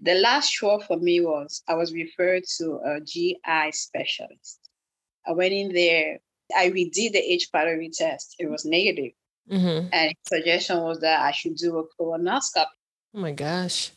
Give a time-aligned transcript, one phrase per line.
[0.00, 4.60] the last straw for me was I was referred to a GI specialist.
[5.26, 6.18] I went in there,
[6.56, 7.48] I redid the H.
[7.52, 8.36] pylori test.
[8.38, 9.12] It was negative.
[9.50, 9.88] Mm-hmm.
[9.92, 12.66] And his suggestion was that I should do a colonoscopy.
[13.14, 13.90] Oh my gosh.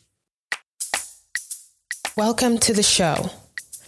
[2.16, 3.30] Welcome to the show.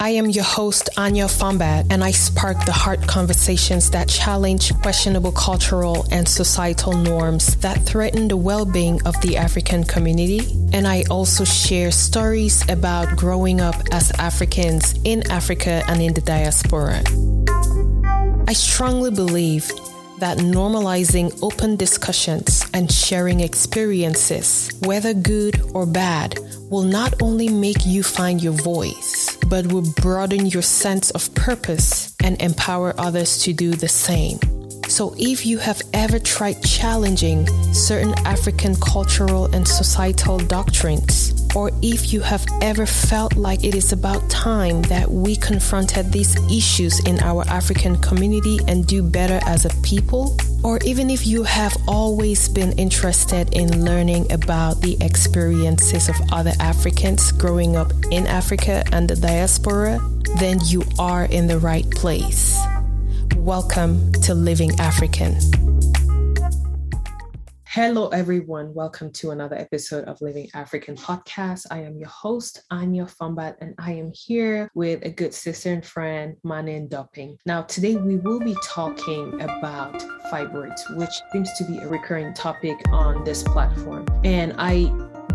[0.04, 5.32] I am your host, Anya Fombat, and I spark the heart conversations that challenge questionable
[5.32, 10.40] cultural and societal norms that threaten the well being of the African community.
[10.74, 16.20] And I also share stories about growing up as Africans in Africa and in the
[16.20, 17.02] diaspora.
[18.46, 19.70] I strongly believe
[20.18, 26.38] that normalizing open discussions and sharing experiences, whether good or bad,
[26.70, 32.14] will not only make you find your voice, but will broaden your sense of purpose
[32.22, 34.38] and empower others to do the same.
[34.88, 42.12] So, if you have ever tried challenging certain African cultural and societal doctrines, or if
[42.12, 47.18] you have ever felt like it is about time that we confronted these issues in
[47.20, 52.48] our African community and do better as a people, or even if you have always
[52.48, 59.08] been interested in learning about the experiences of other Africans growing up in Africa and
[59.08, 59.98] the diaspora,
[60.38, 62.58] then you are in the right place.
[63.36, 65.38] Welcome to Living African.
[67.64, 68.72] Hello, everyone.
[68.72, 71.66] Welcome to another episode of Living African Podcast.
[71.70, 75.84] I am your host, Anya Fombat, and I am here with a good sister and
[75.84, 77.36] friend, Mane Ndoping.
[77.46, 79.98] Now, today we will be talking about
[80.30, 84.06] fibroids, which seems to be a recurring topic on this platform.
[84.22, 84.84] And I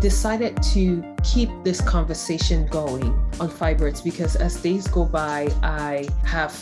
[0.00, 3.04] decided to keep this conversation going
[3.38, 6.54] on fibroids because as days go by, I have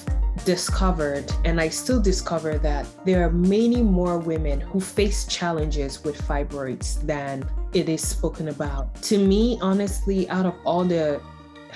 [0.45, 6.21] discovered, and I still discover that there are many more women who face challenges with
[6.23, 8.95] fibroids than it is spoken about.
[9.03, 11.21] To me, honestly, out of all the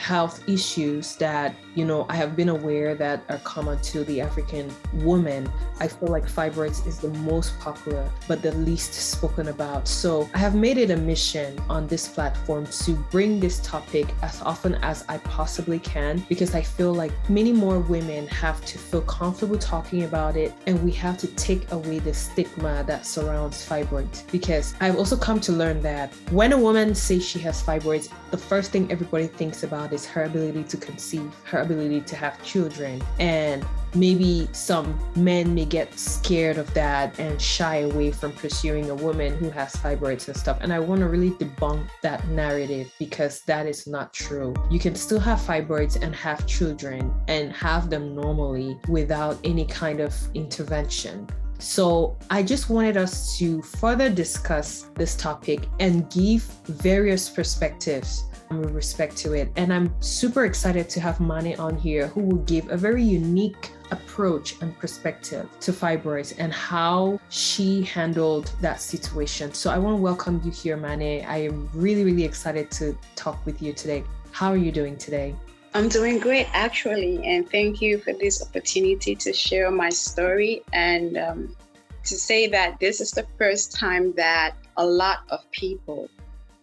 [0.02, 4.68] health issues that you know i have been aware that are common to the african
[4.94, 5.50] woman.
[5.80, 9.86] I feel like fibroids is the most popular but the least spoken about.
[9.86, 14.42] So i have made it a mission on this platform to bring this topic as
[14.42, 19.02] often as i possibly can because i feel like many more women have to feel
[19.02, 24.18] comfortable talking about it and we have to take away the stigma that surrounds fibroids.
[24.32, 28.42] Because i've also come to learn that when a woman says she has fibroids the
[28.50, 33.02] first thing everybody thinks about is her ability to conceive her ability to have children.
[33.18, 33.64] And
[33.94, 39.34] maybe some men may get scared of that and shy away from pursuing a woman
[39.34, 40.58] who has fibroids and stuff.
[40.60, 44.54] And I want to really debunk that narrative because that is not true.
[44.70, 50.00] You can still have fibroids and have children and have them normally without any kind
[50.00, 51.28] of intervention.
[51.58, 58.24] So, I just wanted us to further discuss this topic and give various perspectives
[58.60, 59.50] with respect to it.
[59.56, 63.70] And I'm super excited to have Mane on here who will give a very unique
[63.90, 69.52] approach and perspective to fibroids and how she handled that situation.
[69.52, 71.24] So I want to welcome you here, Mane.
[71.26, 74.04] I am really, really excited to talk with you today.
[74.32, 75.36] How are you doing today?
[75.74, 77.24] I'm doing great, actually.
[77.24, 81.56] And thank you for this opportunity to share my story and um,
[82.04, 86.08] to say that this is the first time that a lot of people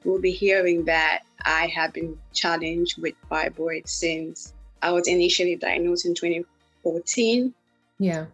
[0.04, 6.06] will be hearing that I have been challenged with fibroids since I was initially diagnosed
[6.06, 7.54] in 2014.
[8.00, 8.26] Yeah.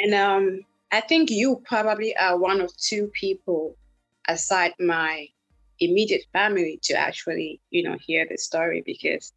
[0.00, 0.60] And um,
[0.92, 3.76] I think you probably are one of two people
[4.28, 5.28] aside my
[5.80, 9.32] immediate family to actually, you know, hear the story because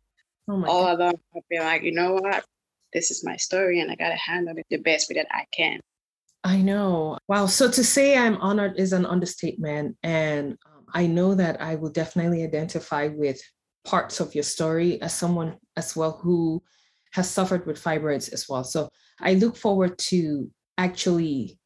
[0.47, 0.91] oh all God.
[0.91, 2.45] of them have been like, you know what,
[2.93, 5.45] this is my story and I got to handle it the best way that I
[5.51, 5.79] can.
[6.43, 7.17] I know.
[7.27, 7.47] Wow.
[7.47, 9.97] So to say I'm honored is an understatement.
[10.03, 10.57] And
[10.93, 13.41] I know that I will definitely identify with
[13.85, 16.61] parts of your story as someone as well who
[17.13, 18.63] has suffered with fibroids as well.
[18.63, 18.89] So
[19.19, 21.59] I look forward to actually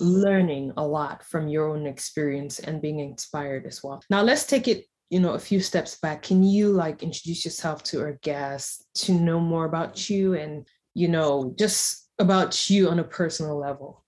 [0.00, 4.02] learning a lot from your own experience and being inspired as well.
[4.10, 6.22] Now let's take it, you know, a few steps back.
[6.22, 11.08] Can you like introduce yourself to our guests to know more about you and, you
[11.08, 14.04] know, just about you on a personal level?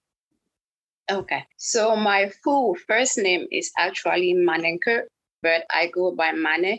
[1.11, 1.45] Okay.
[1.57, 5.03] So my full first name is actually Manenke,
[5.43, 6.79] but I go by Mane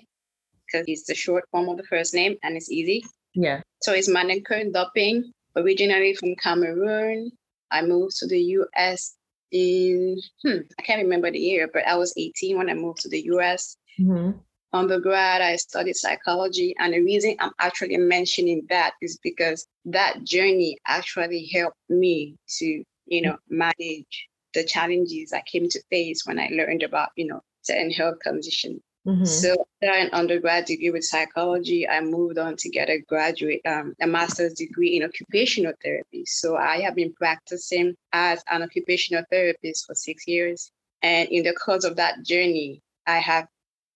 [0.66, 3.04] because it's the short form of the first name and it's easy.
[3.33, 3.62] Yeah.
[3.81, 5.24] So it's Manenke Ndoping,
[5.56, 7.31] originally from Cameroon.
[7.72, 9.16] I moved to the US
[9.51, 13.10] in, hmm, I can't remember the year, but I was 18 when I moved to
[13.10, 13.75] the US.
[14.00, 14.38] Mm-hmm.
[14.74, 16.74] Undergrad, I studied psychology.
[16.80, 22.83] And the reason I'm actually mentioning that is because that journey actually helped me to
[23.12, 27.42] you know, manage the challenges I came to face when I learned about, you know,
[27.62, 29.25] certain health conditions Mm-hmm.
[29.25, 33.96] So after an undergrad degree with psychology, I moved on to get a graduate, um,
[34.00, 36.24] a master's degree in occupational therapy.
[36.25, 40.72] So I have been practicing as an occupational therapist for six years.
[41.02, 43.48] And in the course of that journey, I have,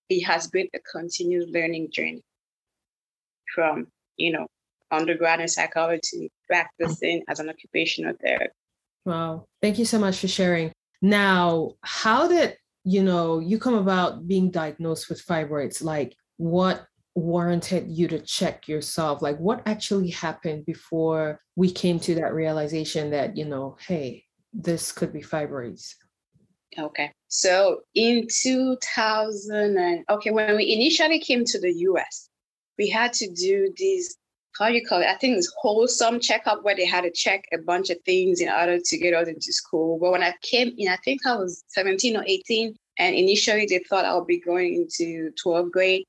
[0.10, 2.24] it has been a continuous learning journey
[3.54, 3.88] from,
[4.18, 4.48] you know,
[4.90, 8.56] undergrad in psychology, practicing as an occupational therapist.
[9.06, 9.48] Wow.
[9.62, 10.72] Thank you so much for sharing.
[11.02, 15.84] Now, how did you know you come about being diagnosed with fibroids?
[15.84, 19.22] Like, what warranted you to check yourself?
[19.22, 24.92] Like, what actually happened before we came to that realization that you know, hey, this
[24.92, 25.94] could be fibroids?
[26.78, 27.12] Okay.
[27.28, 32.30] So in 2000 and okay, when we initially came to the US,
[32.78, 34.18] we had to do these
[34.60, 35.08] how you call it?
[35.08, 38.50] I think it's wholesome checkup where they had to check a bunch of things in
[38.50, 40.00] order to get us into school.
[40.00, 43.80] But when I came in, I think I was 17 or 18, and initially they
[43.80, 46.06] thought I would be going into 12th grade.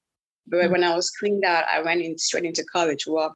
[0.47, 0.73] But mm-hmm.
[0.73, 3.05] when I was screened out, I went in straight into college.
[3.07, 3.35] Well,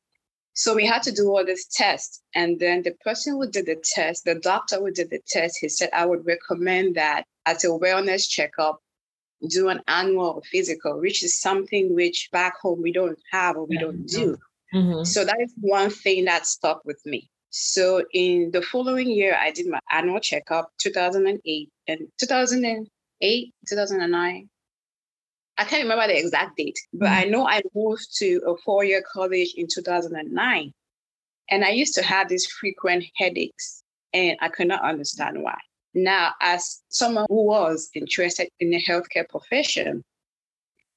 [0.53, 2.23] so we had to do all this tests.
[2.35, 5.69] And then the person who did the test, the doctor who did the test, he
[5.69, 8.79] said, I would recommend that as a wellness checkup,
[9.49, 13.79] do an annual physical, which is something which back home we don't have or we
[13.79, 14.37] don't do.
[14.75, 15.05] Mm-hmm.
[15.05, 17.29] So that is one thing that stuck with me.
[17.51, 24.49] So in the following year, I did my annual checkup, 2008 and 2008, 2009.
[25.59, 27.19] I can't remember the exact date, but mm-hmm.
[27.19, 30.73] I know I moved to a four-year college in 2009.
[31.51, 33.83] And I used to have these frequent headaches,
[34.15, 35.59] and I could not understand why.
[35.93, 40.05] Now, as someone who was interested in the healthcare profession,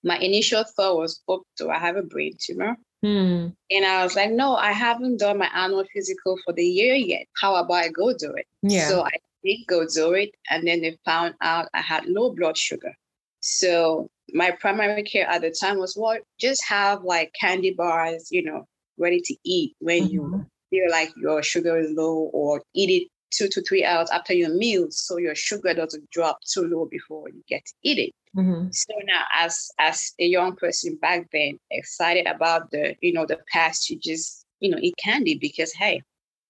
[0.03, 2.77] my initial thought was, oh, do I have a brain tumor?
[3.03, 3.49] Hmm.
[3.69, 7.27] And I was like, no, I haven't done my annual physical for the year yet.
[7.39, 8.47] How about I go do it?
[8.61, 8.87] Yeah.
[8.87, 9.11] So I
[9.43, 10.31] did go do it.
[10.49, 12.93] And then they found out I had low blood sugar.
[13.41, 18.41] So my primary care at the time was, well, just have like candy bars, you
[18.41, 18.65] know,
[18.97, 20.13] ready to eat when mm-hmm.
[20.13, 24.33] you feel like your sugar is low or eat it two to three hours after
[24.33, 28.11] your meal so your sugar doesn't drop too low before you get to eat it.
[28.35, 28.71] Mm-hmm.
[28.71, 33.39] So now as as a young person back then, excited about the, you know, the
[33.51, 36.01] past you just, you know, eat candy because hey,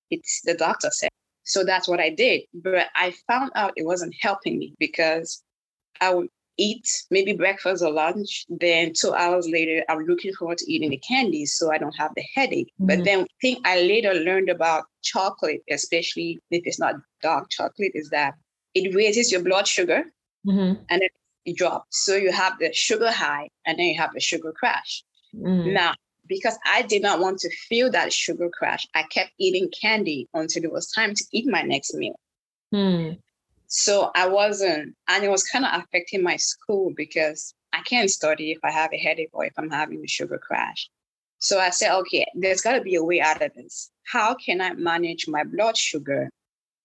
[0.10, 1.10] it's the doctor said.
[1.44, 2.44] So that's what I did.
[2.54, 5.44] But I found out it wasn't helping me because
[6.00, 8.46] I would eat maybe breakfast or lunch.
[8.50, 12.12] Then two hours later, I'm looking forward to eating the candies so I don't have
[12.16, 12.72] the headache.
[12.80, 12.88] Mm-hmm.
[12.88, 18.10] But then thing I later learned about chocolate, especially if it's not dark chocolate, is
[18.10, 18.36] that
[18.74, 20.04] it raises your blood sugar
[20.46, 20.82] mm-hmm.
[20.90, 21.10] and then
[21.46, 22.06] it drops.
[22.06, 25.04] So you have the sugar high and then you have the sugar crash.
[25.36, 25.74] Mm-hmm.
[25.74, 25.94] Now,
[26.28, 30.64] because I did not want to feel that sugar crash, I kept eating candy until
[30.64, 32.18] it was time to eat my next meal.
[32.74, 33.20] Mm.
[33.76, 38.52] So I wasn't, and it was kind of affecting my school because I can't study
[38.52, 40.92] if I have a headache or if I'm having a sugar crash.
[41.40, 43.90] So I said, okay, there's got to be a way out of this.
[44.06, 46.30] How can I manage my blood sugar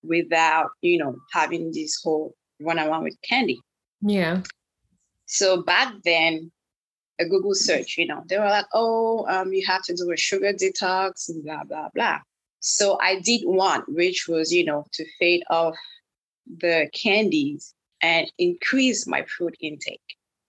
[0.02, 3.61] without, you know, having this whole one on one with candy?
[4.00, 4.41] Yeah.
[5.26, 6.50] So back then,
[7.20, 10.17] a Google search, you know, they were like, oh, um, you have to do a
[10.17, 12.20] sugar detox and blah, blah, blah.
[12.61, 15.76] So I did one, which was, you know, to fade off
[16.56, 20.00] the candies and increase my food intake.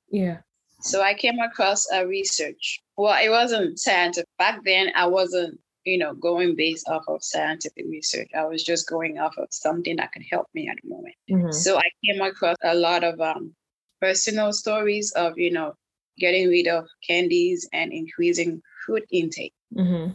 [0.10, 0.38] Yeah.
[0.82, 2.82] So I came across a research.
[2.98, 4.30] Well, it wasn't scientific.
[4.38, 8.30] Back then, I wasn't, you know, going based off of scientific research.
[8.38, 11.16] I was just going off of something that could help me at the moment.
[11.30, 11.52] Mm-hmm.
[11.52, 13.54] So I came across a lot of um,
[14.00, 15.74] personal stories of, you know,
[16.18, 19.54] getting rid of candies and increasing food intake.
[19.76, 20.12] Mm-hmm.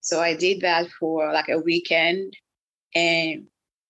[0.00, 2.34] So I did that for like a weekend.
[2.94, 3.46] And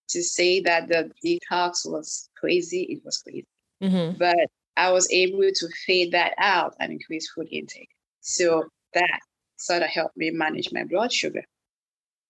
[0.08, 3.46] to say that the detox was crazy, it was crazy.
[3.82, 4.18] Mm-hmm.
[4.18, 7.90] But I was able to fade that out and increase food intake.
[8.20, 9.20] So that
[9.56, 11.42] sort of helped me manage my blood sugar.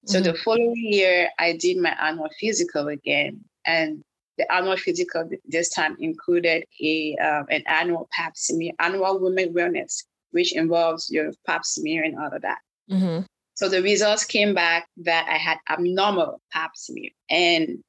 [0.07, 0.33] So mm-hmm.
[0.33, 3.45] the following year, I did my annual physical again.
[3.67, 4.03] And
[4.39, 10.05] the annual physical this time included a um, an annual pap smear, annual women wellness,
[10.31, 12.59] which involves your pap smear and all of that.
[12.91, 13.25] Mm-hmm.
[13.59, 17.11] So the results came back that I had abnormal pap smear.
[17.29, 17.83] And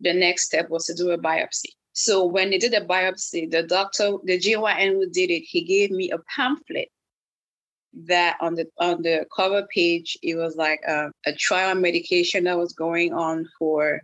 [0.00, 1.70] the next step was to do a biopsy.
[1.92, 5.92] So when they did a biopsy, the doctor, the GYN who did it, he gave
[5.92, 6.88] me a pamphlet
[8.06, 12.58] that on the on the cover page, it was like a, a trial medication that
[12.58, 14.02] was going on for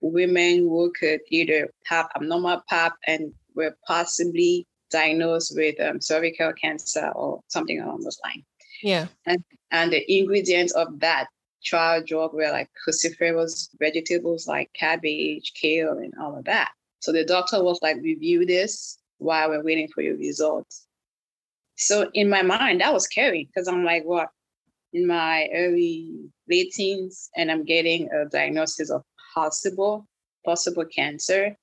[0.00, 7.08] women who could either have abnormal pap and were possibly diagnosed with um, cervical cancer
[7.14, 8.44] or something along those lines.
[8.82, 9.06] Yeah.
[9.26, 11.26] And and the ingredients of that
[11.64, 16.70] trial drug were like cruciferous vegetables like cabbage, kale, and all of that.
[17.00, 20.86] So the doctor was like, review this while we're waiting for your results.
[21.76, 24.30] So in my mind, that was scary because I'm like, what?
[24.92, 29.02] In my early late teens, and I'm getting a diagnosis of
[29.34, 30.06] possible,
[30.44, 31.56] possible cancer.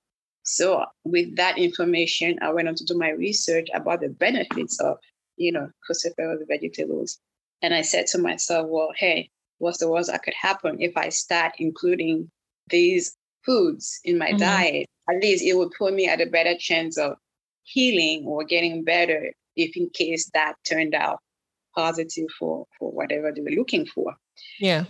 [0.43, 4.97] So with that information, I went on to do my research about the benefits of,
[5.37, 7.19] you know, cruciferous vegetables.
[7.61, 11.09] And I said to myself, well, hey, what's the worst that could happen if I
[11.09, 12.29] start including
[12.69, 14.37] these foods in my mm-hmm.
[14.37, 14.87] diet?
[15.09, 17.15] At least it would put me at a better chance of
[17.63, 21.19] healing or getting better if in case that turned out
[21.75, 24.15] positive for for whatever they were looking for.
[24.59, 24.85] Yeah.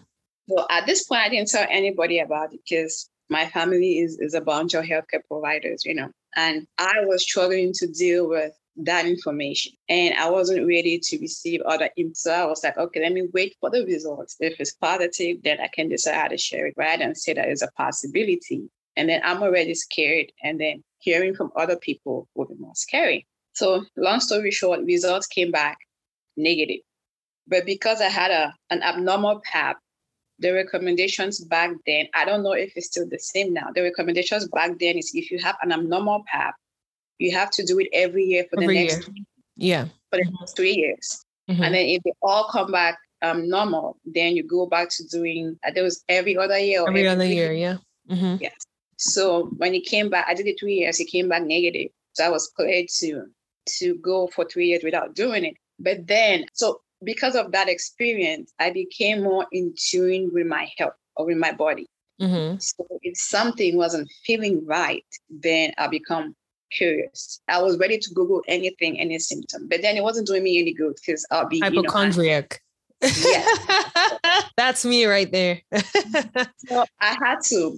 [0.50, 4.34] So at this point, I didn't tell anybody about it because my family is, is
[4.34, 9.06] a bunch of healthcare providers, you know, and I was struggling to deal with that
[9.06, 12.14] information and I wasn't ready to receive other info.
[12.14, 14.36] So I was like, okay, let me wait for the results.
[14.40, 17.00] If it's positive, then I can decide how to share it, right?
[17.00, 18.64] And say that is a possibility.
[18.96, 20.32] And then I'm already scared.
[20.44, 23.28] And then hearing from other people will be more scary.
[23.54, 25.78] So long story short, results came back
[26.36, 26.82] negative.
[27.48, 29.78] But because I had a an abnormal pap,
[30.40, 33.68] the recommendations back then, I don't know if it's still the same now.
[33.74, 36.56] The recommendations back then is if you have an abnormal pap,
[37.20, 39.26] you have to do it every year for every the next year.
[39.56, 41.26] yeah for the next three years.
[41.50, 41.64] Mm-hmm.
[41.64, 45.58] And then if they all come back um, normal, then you go back to doing
[45.66, 46.82] uh, there was every other year.
[46.88, 47.78] Every, every other year, yeah.
[48.10, 48.38] Mm-hmm.
[48.42, 48.56] Yes.
[48.98, 51.00] So when it came back, I did it three years.
[51.00, 51.92] It came back negative.
[52.14, 53.26] So I was cleared to
[53.80, 55.56] to go for three years without doing it.
[55.80, 60.94] But then, so because of that experience, I became more in tune with my health
[61.16, 61.88] or with my body.
[62.22, 62.58] Mm-hmm.
[62.60, 66.36] So if something wasn't feeling right, then I become
[66.76, 67.40] curious.
[67.48, 70.74] I was ready to Google anything, any symptom, but then it wasn't doing me any
[70.74, 72.62] good because I'll be hypochondriac.
[73.02, 75.62] You know, yeah, that's me right there.
[75.76, 77.78] so I had to,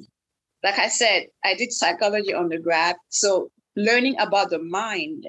[0.63, 5.25] like I said, I did psychology on the undergrad, so learning about the mind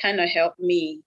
[0.00, 1.00] kind of helped me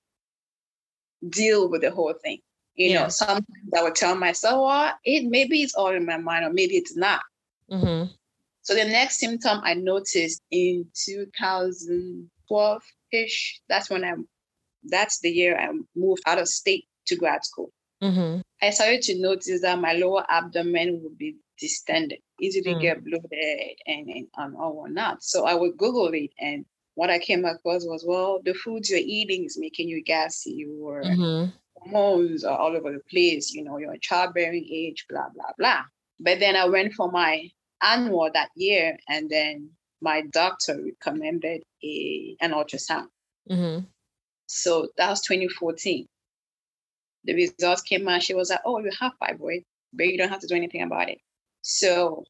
[1.30, 2.40] deal with the whole thing.
[2.76, 3.04] You yeah.
[3.04, 3.46] know, sometimes
[3.78, 6.96] I would tell myself, well, it maybe it's all in my mind, or maybe it's
[6.96, 7.22] not.
[7.72, 8.12] Mm-hmm.
[8.64, 14.28] So the next symptom I noticed in 2012 ish, that's when I'm,
[14.86, 17.72] that's the year I moved out of state to grad school.
[18.02, 18.42] Mm-hmm.
[18.62, 22.82] I started to notice that my lower abdomen would be distended, easily mm.
[22.82, 25.24] get bloated and, and, and all whatnot.
[25.24, 26.66] So I would Google it and
[26.96, 31.02] what I came across was, well, the foods you're eating is making you gassy or
[31.04, 31.50] mm-hmm.
[31.76, 35.82] hormones are all over the place, you know, you're childbearing age, blah, blah, blah.
[36.20, 37.50] But then I went for my
[37.84, 39.70] annual that year and then
[40.02, 43.08] my doctor recommended a, an ultrasound.
[43.50, 43.86] Mm-hmm.
[44.48, 46.08] So that was 2014.
[47.26, 48.22] The results came out.
[48.22, 49.64] She was like, oh, you have fibroid,
[49.94, 51.20] but you don't have to do anything about it.
[51.62, 52.26] So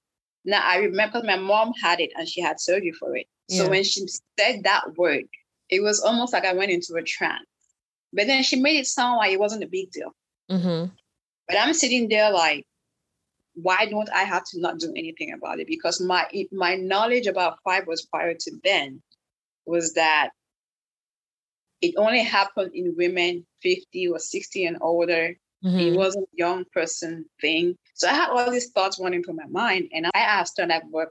[0.46, 3.28] now I remember my mom had it and she had surgery for it.
[3.50, 4.08] So when she
[4.40, 5.26] said that word,
[5.70, 7.46] it was almost like I went into a trance.
[8.14, 10.14] But then she made it sound like it wasn't a big deal.
[10.50, 10.92] Mm-hmm.
[11.48, 12.66] But I'm sitting there like,
[13.56, 15.68] why don't I have to not do anything about it?
[15.68, 19.02] Because my my knowledge about fibroids prior to then
[19.66, 20.30] was that
[21.82, 25.36] it only happened in women 50 or 60 and older.
[25.64, 25.80] Mm-hmm.
[25.80, 27.78] It wasn't a young person thing.
[27.94, 29.90] So I had all these thoughts running through my mind.
[29.94, 31.10] And I asked her, like, what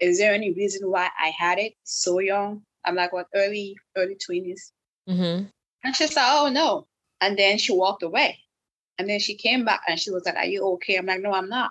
[0.00, 2.62] is there any reason why I had it so young?
[2.84, 4.72] I'm like, what, early, early 20s?
[5.08, 5.44] Mm-hmm.
[5.84, 6.86] And she said, oh, no.
[7.20, 8.38] And then she walked away.
[8.98, 10.96] And then she came back and she was like, are you okay?
[10.96, 11.70] I'm like, no, I'm not.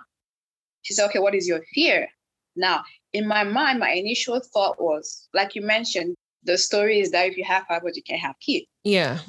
[0.82, 2.08] She said, okay, what is your fear?
[2.56, 7.28] Now, in my mind, my initial thought was, like you mentioned, the story is that
[7.28, 8.66] if you have fibroids, you can't have kids.
[8.84, 9.20] Yeah.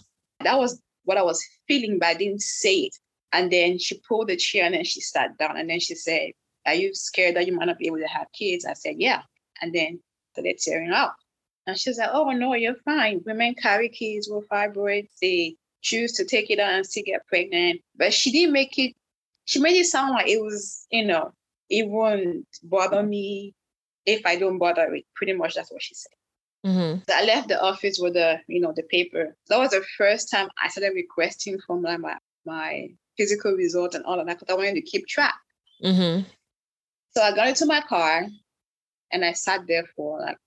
[0.42, 2.96] That was what I was feeling, but I didn't say it.
[3.32, 6.32] And then she pulled the chair and then she sat down and then she said,
[6.66, 8.66] are you scared that you might not be able to have kids?
[8.66, 9.22] I said, Yeah.
[9.62, 10.00] And then
[10.32, 11.16] started tearing up.
[11.68, 13.22] And she's like, Oh, no, you're fine.
[13.26, 15.10] Women carry kids with fibroids.
[15.22, 17.82] They choose to take it out and still get pregnant.
[17.96, 18.96] But she didn't make it,
[19.46, 21.32] she made it sound like it was, you know,
[21.70, 23.54] it won't bother me
[24.06, 25.06] if I don't bother it.
[25.16, 26.12] Pretty much that's what she said.
[26.66, 27.00] Mm-hmm.
[27.08, 29.36] So I left the office with the, you know, the paper.
[29.50, 32.88] That was the first time I started requesting from like my, my
[33.18, 35.36] physical results and all of that because I wanted to keep track.
[35.84, 36.24] Mm-hmm.
[37.16, 38.26] So I got into my car
[39.12, 40.38] and I sat there for like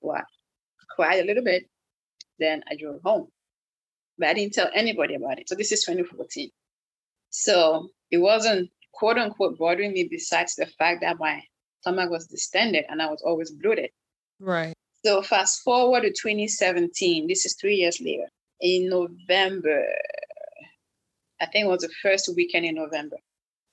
[0.00, 0.24] what?
[0.94, 1.68] Cried a little bit.
[2.38, 3.28] Then I drove home.
[4.18, 5.48] But I didn't tell anybody about it.
[5.48, 6.50] So this is 2014.
[7.30, 11.42] So it wasn't quote unquote bothering me besides the fact that my
[11.80, 13.90] stomach was distended and I was always bloated.
[14.40, 14.74] Right.
[15.04, 17.28] So fast forward to 2017.
[17.28, 18.28] This is three years later.
[18.60, 19.84] In November,
[21.40, 23.16] I think it was the first weekend in November.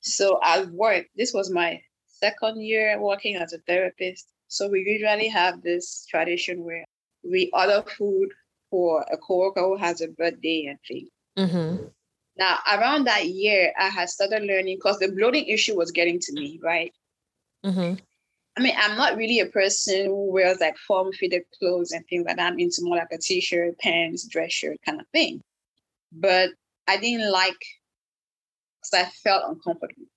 [0.01, 1.09] So I worked.
[1.15, 4.27] This was my second year working as a therapist.
[4.47, 6.85] So we usually have this tradition where
[7.23, 8.29] we order food
[8.69, 11.07] for a coworker who has a birthday and thing.
[11.37, 11.85] Mm-hmm.
[12.37, 16.33] Now, around that year, I had started learning because the bloating issue was getting to
[16.33, 16.93] me, right?
[17.65, 17.95] Mm-hmm.
[18.57, 22.25] I mean, I'm not really a person who wears like form fitted clothes and things
[22.25, 22.51] like that.
[22.51, 25.41] I'm into more like a t shirt, pants, dress shirt kind of thing.
[26.11, 26.51] But
[26.87, 27.57] I didn't like
[28.91, 30.07] because I felt uncomfortable.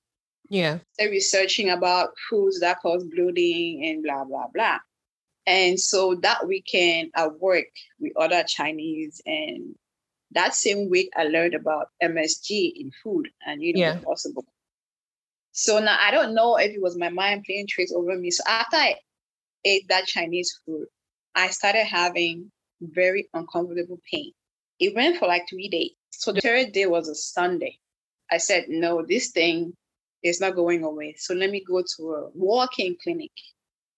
[0.48, 0.78] Yeah.
[0.98, 4.78] So researching about foods that cause bloating and blah, blah, blah.
[5.48, 7.64] And so that weekend at work,
[7.98, 9.22] we ordered Chinese.
[9.24, 9.74] And
[10.32, 13.98] that same week, I learned about MSG in food and, you know, yeah.
[14.00, 14.44] possible.
[15.52, 18.30] So now I don't know if it was my mind playing tricks over me.
[18.30, 18.96] So after I
[19.64, 20.86] ate that Chinese food,
[21.34, 22.52] I started having
[22.82, 24.32] very uncomfortable pain.
[24.78, 25.92] It went for like three days.
[26.10, 27.78] So the third day was a Sunday.
[28.30, 29.72] I said, no, this thing
[30.22, 31.14] is not going away.
[31.16, 33.30] So let me go to a walk-in clinic.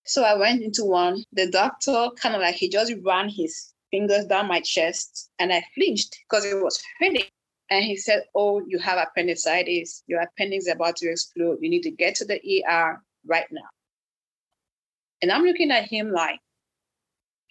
[0.04, 1.22] So I went into one.
[1.32, 5.64] The doctor kind of like he just ran his fingers down my chest and I
[5.74, 7.24] flinched because it was hurting.
[7.70, 10.02] And he said, Oh, you have appendicitis.
[10.06, 11.58] Your appendix is about to explode.
[11.60, 13.68] You need to get to the ER right now.
[15.22, 16.40] And I'm looking at him like,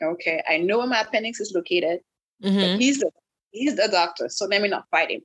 [0.02, 2.00] okay, I know where my appendix is located.
[2.44, 2.80] Mm-hmm.
[2.80, 3.12] he's the
[3.52, 5.22] he's the doctor, so let me not fight him.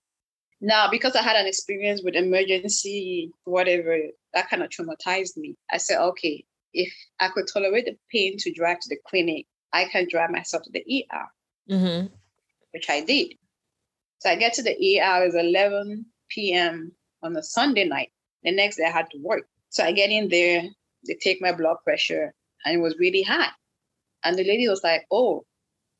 [0.60, 3.98] Now, because I had an experience with emergency, whatever,
[4.32, 5.56] that kind of traumatized me.
[5.70, 9.84] I said, okay, if I could tolerate the pain to drive to the clinic, I
[9.86, 12.06] can drive myself to the ER, mm-hmm.
[12.72, 13.34] which I did.
[14.18, 16.92] So I get to the ER, it's 11 p.m.
[17.22, 18.10] on a Sunday night.
[18.42, 19.44] The next day I had to work.
[19.70, 20.62] So I get in there,
[21.06, 22.32] they take my blood pressure,
[22.64, 23.50] and it was really high.
[24.24, 25.44] And the lady was like, oh,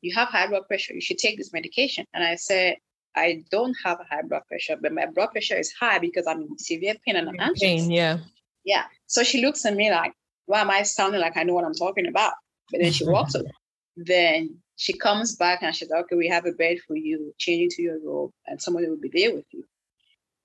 [0.00, 0.94] you have high blood pressure.
[0.94, 2.06] You should take this medication.
[2.14, 2.76] And I said,
[3.16, 6.42] I don't have a high blood pressure, but my blood pressure is high because I'm
[6.42, 7.60] in severe pain and I'm anxious.
[7.60, 8.18] Pain, yeah.
[8.64, 8.84] Yeah.
[9.06, 10.12] So she looks at me like,
[10.46, 12.34] why am I sounding like I know what I'm talking about?
[12.70, 13.50] But then she walks away.
[13.96, 17.62] Then she comes back and she's like, okay, we have a bed for you, change
[17.62, 19.64] into your robe, and somebody will be there with you.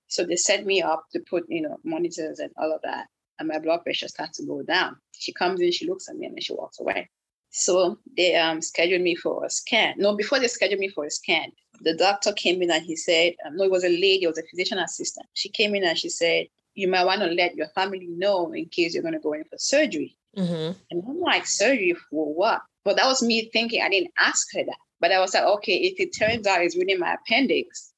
[0.08, 3.06] So they set me up to put, you know, monitors and all of that.
[3.38, 4.96] And my blood pressure starts to go down.
[5.12, 7.08] She comes in, she looks at me, and then she walks away.
[7.50, 9.94] So they um, scheduled me for a scan.
[9.98, 13.34] No, before they scheduled me for a scan, the doctor came in and he said,
[13.46, 15.26] um, no, it was a lady, it was a physician assistant.
[15.34, 16.46] She came in and she said,
[16.80, 19.44] you might want to let your family know in case you're going to go in
[19.44, 20.16] for surgery.
[20.36, 20.78] Mm-hmm.
[20.90, 22.62] And I'm like, surgery for what?
[22.84, 24.78] But that was me thinking, I didn't ask her that.
[25.00, 27.92] But I was like, okay, if it turns out it's really my appendix,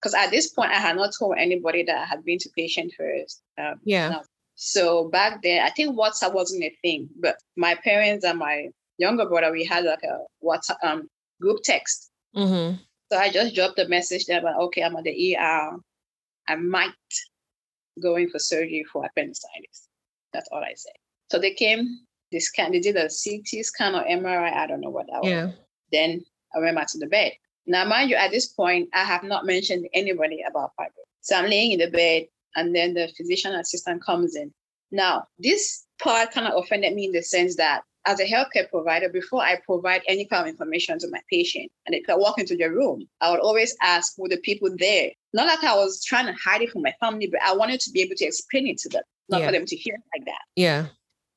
[0.00, 2.92] because at this point I had not told anybody that I had been to patient
[2.96, 3.42] first.
[3.58, 4.20] Um, yeah.
[4.54, 8.68] So back then, I think WhatsApp wasn't a thing, but my parents and my
[8.98, 11.08] younger brother, we had like a WhatsApp um,
[11.40, 12.10] group text.
[12.34, 12.76] Mm-hmm.
[13.12, 15.76] So I just dropped a message there about, okay, I'm at the ER.
[16.48, 16.90] I might
[18.02, 19.88] go in for surgery for appendicitis.
[20.32, 20.90] That's all I say.
[21.30, 22.00] So they came,
[22.32, 24.52] they scan, they did a CT scan or MRI.
[24.52, 25.46] I don't know what that yeah.
[25.46, 25.54] was.
[25.92, 27.32] Then I went back to the bed.
[27.66, 31.06] Now, mind you, at this point, I have not mentioned anybody about fibroid.
[31.20, 34.52] So I'm laying in the bed, and then the physician assistant comes in.
[34.92, 39.08] Now, this part kind of offended me in the sense that as a healthcare provider,
[39.08, 42.56] before I provide any kind of information to my patient, and if I walk into
[42.56, 45.10] the room, I would always ask who the people there.
[45.32, 47.90] Not like I was trying to hide it from my family, but I wanted to
[47.90, 49.46] be able to explain it to them, not yeah.
[49.46, 50.40] for them to hear like that.
[50.54, 50.86] Yeah.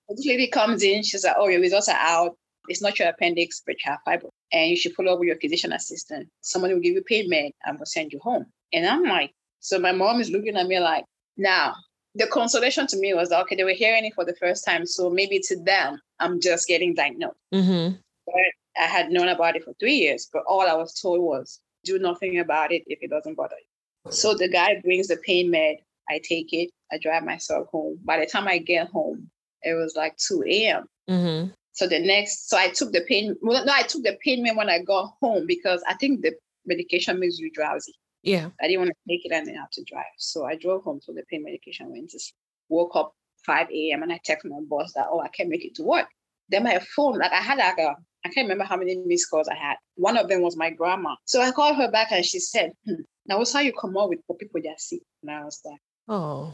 [0.10, 2.38] this lady comes in, she's like, "Oh, your results are out.
[2.68, 5.40] It's not your appendix, but you have fibroid, and you should follow up with your
[5.40, 6.30] physician assistant.
[6.42, 9.80] Someone will give you pain med and will send you home." And I'm like, so
[9.80, 11.06] my mom is looking at me like,
[11.36, 11.76] now
[12.20, 14.86] the consolation to me was okay, they were hearing it for the first time.
[14.86, 17.38] So maybe to them, I'm just getting diagnosed.
[17.54, 17.96] Mm-hmm.
[18.26, 18.36] But
[18.78, 21.98] I had known about it for three years, but all I was told was do
[21.98, 24.12] nothing about it if it doesn't bother you.
[24.12, 25.78] So the guy brings the pain med.
[26.10, 26.72] I take it.
[26.92, 28.00] I drive myself home.
[28.04, 29.30] By the time I get home,
[29.62, 30.86] it was like 2 a.m.
[31.10, 31.52] Mm-hmm.
[31.72, 33.36] So the next, so I took the pain.
[33.42, 36.34] Well, no, I took the pain med when I got home because I think the
[36.66, 37.94] medication makes you drowsy.
[38.24, 38.50] Yeah.
[38.62, 40.06] I didn't want to take it and then have to drive.
[40.18, 42.36] So I drove home, to the pain medication, went to sleep,
[42.68, 43.14] woke up
[43.46, 44.04] 5 a.m.
[44.04, 46.08] and I texted my boss that, oh, I can't make it to work.
[46.50, 49.48] Then my phone, like I had like a, I can't remember how many missed calls
[49.48, 49.78] I had.
[49.96, 51.16] One of them was my grandma.
[51.26, 54.10] So I called her back and she said, hmm, now what's how you come up
[54.10, 55.02] with for people that sick?
[55.22, 56.54] And I was like, oh.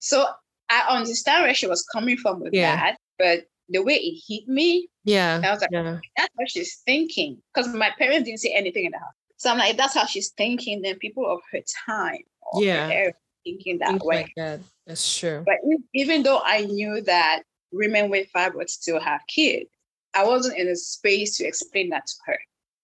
[0.00, 0.26] So
[0.68, 2.76] I understand where she was coming from with yeah.
[2.76, 5.98] that, but the way it hit me, yeah, I was like, yeah.
[6.16, 7.38] that's what she's thinking.
[7.54, 9.14] Because my parents didn't say anything in the house.
[9.42, 12.20] So I'm like, if that's how she's thinking, then people of her time,
[12.54, 14.16] yeah, her thinking that Things way.
[14.18, 14.60] Like that.
[14.86, 15.42] That's true.
[15.44, 15.56] But
[15.94, 19.68] even though I knew that women with fibroids still have kids,
[20.14, 22.38] I wasn't in a space to explain that to her,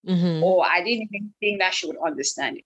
[0.08, 0.42] mm-hmm.
[0.42, 2.64] or I didn't even think that she would understand it.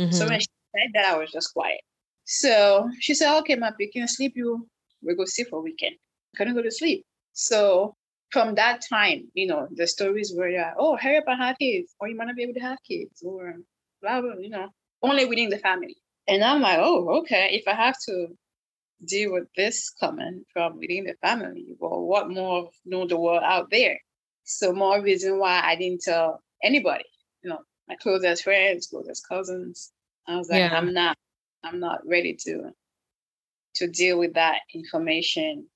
[0.00, 0.12] Mm-hmm.
[0.12, 1.80] So when she said that, I was just quiet.
[2.26, 4.34] So she said, "Okay, my you can sleep.
[4.36, 4.68] You
[5.02, 5.96] we go sleep for a weekend.
[6.36, 7.04] Couldn't go to sleep.
[7.32, 7.95] So
[8.30, 11.94] from that time, you know, the stories were, uh, oh, hurry up and have kids,
[12.00, 13.54] or you might not be able to have kids, or
[14.02, 14.68] blah, blah, you know,
[15.02, 15.96] only within the family.
[16.26, 18.28] And I'm like, oh, okay, if I have to
[19.04, 23.70] deal with this coming from within the family, well, what more know the world out
[23.70, 24.00] there?
[24.44, 27.04] So more reason why I didn't tell anybody,
[27.42, 29.92] you know, my closest friends, closest cousins.
[30.26, 30.76] I was like, yeah.
[30.76, 31.16] I'm not,
[31.62, 32.72] I'm not ready to
[33.76, 35.66] to deal with that information,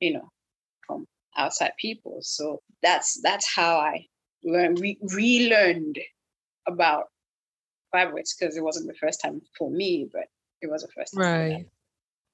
[0.00, 0.28] you know,
[0.86, 2.18] from outside people.
[2.22, 4.06] So that's that's how I
[4.44, 5.98] learned, re- relearned
[6.66, 7.04] about
[7.94, 10.24] fibroids because it wasn't the first time for me, but
[10.60, 11.22] it was the first time.
[11.22, 11.66] Right.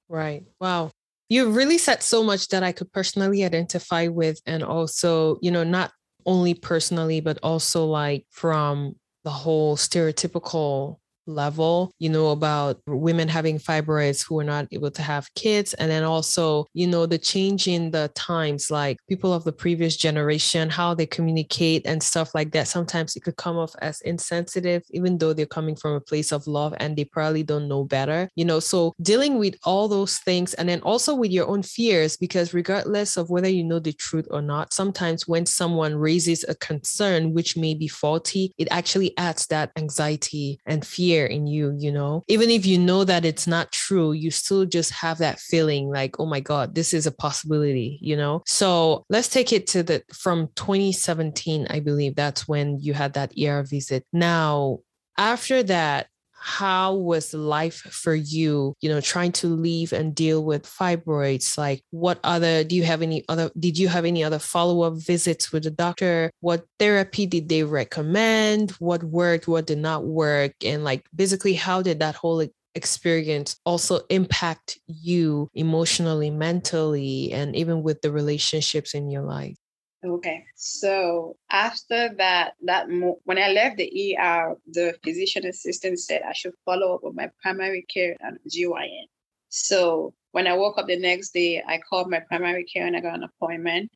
[0.08, 0.44] Right.
[0.61, 0.90] Wow.
[1.28, 5.64] You really said so much that I could personally identify with, and also, you know,
[5.64, 5.92] not
[6.24, 13.58] only personally, but also like from the whole stereotypical level, you know, about women having
[13.58, 15.74] fibroids who are not able to have kids.
[15.74, 19.96] And then also, you know, the change in the times, like people of the previous
[19.96, 22.68] generation, how they communicate and stuff like that.
[22.68, 26.46] Sometimes it could come off as insensitive, even though they're coming from a place of
[26.46, 28.60] love and they probably don't know better, you know.
[28.60, 33.16] So dealing with all those things and then also with your own fears, because regardless
[33.16, 37.56] of whether you know the truth or not, sometimes when someone raises a concern which
[37.56, 42.22] may be faulty, it actually adds that anxiety and fear fear in you, you know,
[42.28, 46.20] even if you know that it's not true, you still just have that feeling like,
[46.20, 48.42] oh my God, this is a possibility, you know?
[48.46, 53.33] So let's take it to the from 2017, I believe that's when you had that
[53.40, 54.04] ER visit.
[54.12, 54.78] Now,
[55.16, 56.07] after that,
[56.40, 61.59] how was life for you you know trying to leave and deal with fibroids?
[61.59, 65.53] Like what other do you have any other did you have any other follow-up visits
[65.53, 66.31] with the doctor?
[66.40, 68.72] What therapy did they recommend?
[68.72, 70.53] What worked what did not work?
[70.64, 77.83] And like basically how did that whole experience also impact you emotionally mentally and even
[77.83, 79.57] with the relationships in your life
[80.04, 86.22] Okay, so after that, that mo- when I left the ER, the physician assistant said
[86.22, 89.06] I should follow up with my primary care and GYN.
[89.48, 93.00] So when I woke up the next day, I called my primary care and I
[93.00, 93.90] got an appointment.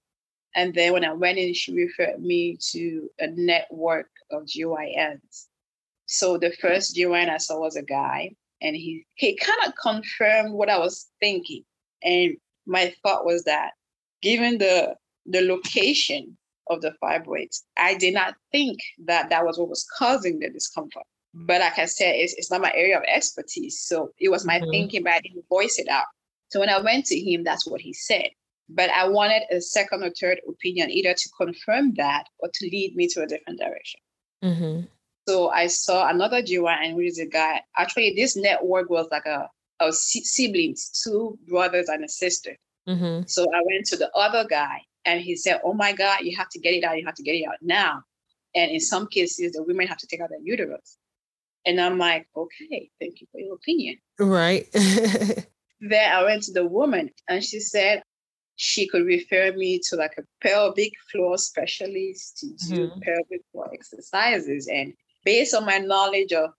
[0.56, 5.46] And then when I went in, she referred me to a network of GYNs.
[6.06, 10.52] So the first GYN I saw was a guy, and he he kind of confirmed
[10.52, 11.64] what I was thinking.
[12.02, 12.36] And
[12.66, 13.72] my thought was that
[14.20, 16.36] given the the location
[16.68, 17.62] of the fibroids.
[17.76, 21.04] I did not think that that was what was causing the discomfort.
[21.34, 23.80] But like I said, it's, it's not my area of expertise.
[23.80, 24.70] So it was my mm-hmm.
[24.70, 26.04] thinking, but I didn't voice it out.
[26.50, 28.28] So when I went to him, that's what he said.
[28.68, 32.94] But I wanted a second or third opinion, either to confirm that or to lead
[32.94, 34.00] me to a different direction.
[34.44, 34.86] Mm-hmm.
[35.28, 37.60] So I saw another GYN, which is a guy.
[37.78, 39.48] Actually, this network was like a,
[39.80, 42.56] a siblings, two brothers and a sister.
[42.88, 43.22] Mm-hmm.
[43.26, 46.48] So I went to the other guy and he said, Oh my God, you have
[46.50, 46.98] to get it out.
[46.98, 48.02] You have to get it out now.
[48.54, 50.98] And in some cases, the women have to take out their uterus.
[51.64, 53.98] And I'm like, Okay, thank you for your opinion.
[54.18, 54.68] Right.
[54.72, 58.02] then I went to the woman and she said
[58.56, 63.00] she could refer me to like a pelvic floor specialist to do mm-hmm.
[63.00, 64.68] pelvic floor exercises.
[64.68, 64.92] And
[65.24, 66.50] based on my knowledge of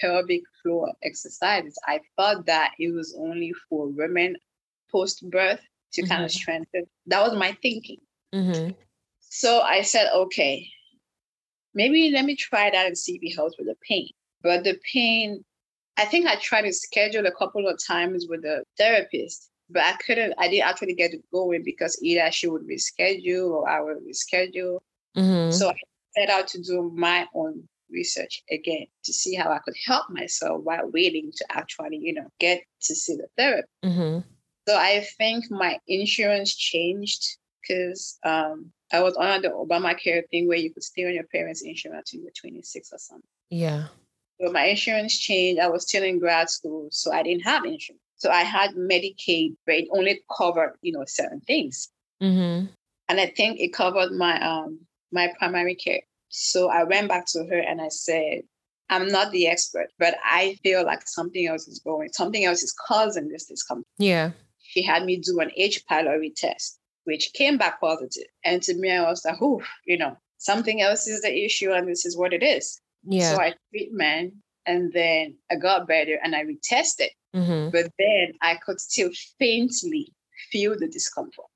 [0.00, 4.36] pelvic floor exercises, I thought that it was only for women
[4.90, 5.60] post birth
[5.92, 6.10] to mm-hmm.
[6.10, 6.86] kind of strengthen.
[7.06, 7.98] That was my thinking.
[8.34, 8.70] Mm-hmm.
[9.20, 10.68] So I said, okay,
[11.74, 14.10] maybe let me try that and see if it helps with the pain.
[14.42, 15.44] But the pain,
[15.96, 19.92] I think I tried to schedule a couple of times with the therapist, but I
[20.04, 23.98] couldn't, I didn't actually get it going because either she would reschedule or I would
[23.98, 24.80] reschedule.
[25.16, 25.52] Mm-hmm.
[25.52, 25.74] So I
[26.16, 30.62] set out to do my own research again to see how I could help myself
[30.62, 33.68] while waiting to actually, you know, get to see the therapist.
[33.84, 34.20] Mm-hmm.
[34.68, 40.58] So I think my insurance changed because um, I was on the Obamacare thing where
[40.58, 43.28] you could stay on your parents' insurance until you were 26 or something.
[43.50, 43.86] Yeah.
[44.40, 45.60] So my insurance changed.
[45.60, 48.02] I was still in grad school, so I didn't have insurance.
[48.16, 51.88] So I had Medicaid, but it only covered, you know, certain things.
[52.22, 52.66] Mm-hmm.
[53.08, 54.80] And I think it covered my um
[55.12, 56.00] my primary care.
[56.28, 58.42] So I went back to her and I said,
[58.88, 62.74] I'm not the expert, but I feel like something else is going, something else is
[62.86, 63.86] causing this discomfort.
[63.98, 64.30] Yeah
[64.70, 65.84] she had me do an H.
[65.90, 68.28] pylori test, which came back positive.
[68.44, 71.88] And to me, I was like, oh, you know, something else is the issue and
[71.88, 72.80] this is what it is.
[73.02, 73.34] Yeah.
[73.34, 74.34] So I treatment
[74.66, 77.08] and then I got better and I retested.
[77.34, 77.70] Mm-hmm.
[77.70, 80.12] But then I could still faintly
[80.52, 81.46] feel the discomfort.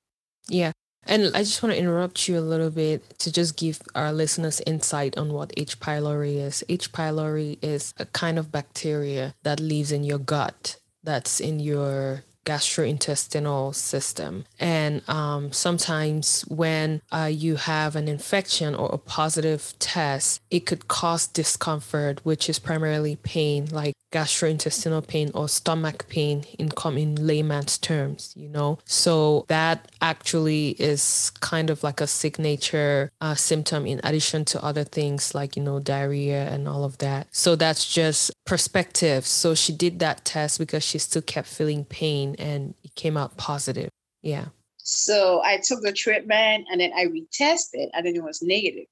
[0.49, 0.73] Yeah.
[1.07, 4.61] And I just want to interrupt you a little bit to just give our listeners
[4.65, 5.79] insight on what H.
[5.79, 6.65] pylori is.
[6.67, 6.91] H.
[6.91, 13.73] pylori is a kind of bacteria that lives in your gut, that's in your gastrointestinal
[13.75, 14.45] system.
[14.59, 20.87] And um, sometimes when uh, you have an infection or a positive test, it could
[20.87, 27.77] cause discomfort, which is primarily pain, like gastrointestinal pain or stomach pain in common layman's
[27.77, 28.79] terms, you know?
[28.85, 34.83] So that actually is kind of like a signature uh, symptom in addition to other
[34.83, 37.27] things like, you know, diarrhea and all of that.
[37.31, 39.25] So that's just perspective.
[39.25, 43.37] So she did that test because she still kept feeling pain and it came out
[43.37, 43.89] positive.
[44.21, 44.45] Yeah.
[44.77, 48.85] So I took the treatment and then I retested and then it was negative.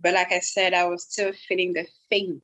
[0.00, 2.42] But like I said, I was still feeling the faint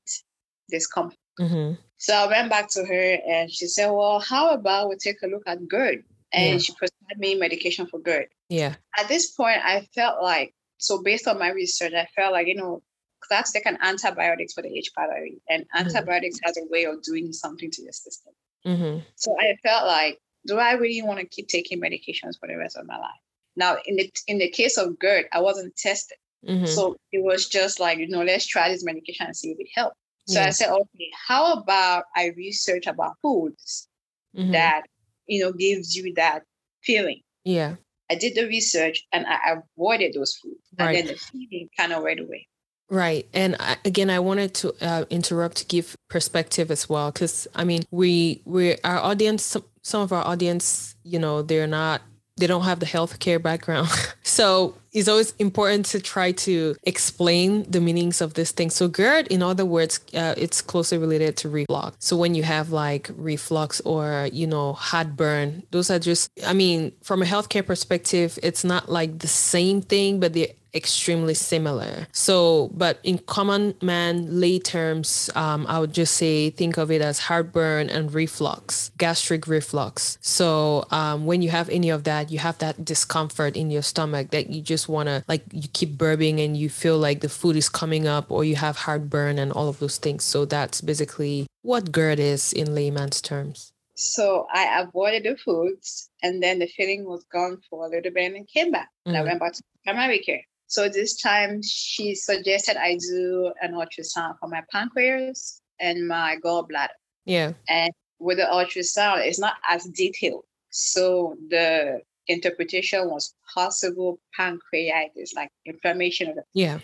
[0.68, 1.18] discomfort.
[1.40, 1.74] Mm-hmm.
[1.98, 5.26] So I went back to her and she said, Well, how about we take a
[5.26, 6.04] look at GERD?
[6.32, 6.58] And yeah.
[6.58, 8.28] she prescribed me medication for GERD.
[8.48, 8.74] Yeah.
[8.98, 12.54] At this point, I felt like, so based on my research, I felt like, you
[12.54, 12.82] know,
[13.28, 14.92] that's like an antibiotics for the H.
[14.96, 15.40] pylori.
[15.48, 15.86] And mm-hmm.
[15.86, 18.32] antibiotics has a way of doing something to your system.
[18.66, 19.00] Mm-hmm.
[19.16, 22.76] So I felt like, do I really want to keep taking medications for the rest
[22.76, 23.10] of my life?
[23.56, 26.16] Now, in the in the case of GERD, I wasn't tested.
[26.46, 26.66] Mm-hmm.
[26.66, 29.68] So it was just like, you know, let's try this medication and see if it
[29.74, 29.96] helps.
[30.28, 33.88] So I said, okay, how about I research about foods
[34.36, 34.52] mm-hmm.
[34.52, 34.82] that,
[35.26, 36.42] you know, gives you that
[36.82, 37.22] feeling?
[37.44, 37.76] Yeah.
[38.10, 40.60] I did the research and I avoided those foods.
[40.78, 42.46] And then the feeling kind of went away.
[42.90, 43.26] Right.
[43.34, 47.12] And I, again, I wanted to uh, interrupt to give perspective as well.
[47.12, 51.66] Cause I mean, we, we, our audience, some, some of our audience, you know, they're
[51.66, 52.00] not
[52.38, 53.88] they don't have the healthcare background.
[54.22, 58.70] so it's always important to try to explain the meanings of this thing.
[58.70, 61.96] So GERD, in other words, uh, it's closely related to reflux.
[62.00, 66.92] So when you have like reflux or, you know, heartburn, those are just, I mean,
[67.02, 72.06] from a healthcare perspective, it's not like the same thing, but they're extremely similar.
[72.12, 77.00] So, but in common man lay terms, um, I would just say think of it
[77.00, 80.18] as heartburn and reflux, gastric reflux.
[80.20, 84.30] So, um, when you have any of that, you have that discomfort in your stomach
[84.30, 87.56] that you just want to like you keep burping and you feel like the food
[87.56, 90.24] is coming up, or you have heartburn and all of those things.
[90.24, 93.72] So that's basically what GERD is in layman's terms.
[93.94, 98.32] So I avoided the foods, and then the feeling was gone for a little bit
[98.32, 98.88] and came back.
[98.88, 99.08] Mm-hmm.
[99.08, 100.42] And I went back to primary care.
[100.68, 106.88] So this time she suggested I do an ultrasound for my pancreas and my gallbladder.
[107.24, 107.52] Yeah.
[107.68, 110.44] And with the ultrasound, it's not as detailed.
[110.70, 116.78] So the interpretation was possible pancreatitis, like inflammation of the yeah,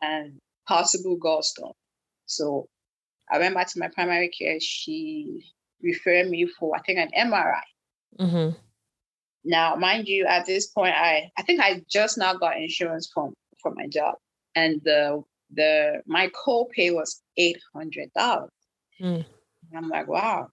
[0.00, 1.74] and possible gallstone.
[2.26, 2.68] So
[3.30, 4.58] I went back to my primary care.
[4.60, 5.44] She
[5.80, 7.60] referred me for I think an MRI.
[8.18, 8.56] Mm-hmm.
[9.44, 13.34] Now, mind you, at this point, I I think I just now got insurance from
[13.60, 14.14] for my job,
[14.54, 18.50] and the the my copay was eight hundred dollars.
[19.00, 19.24] Mm.
[19.76, 20.48] I'm like, wow,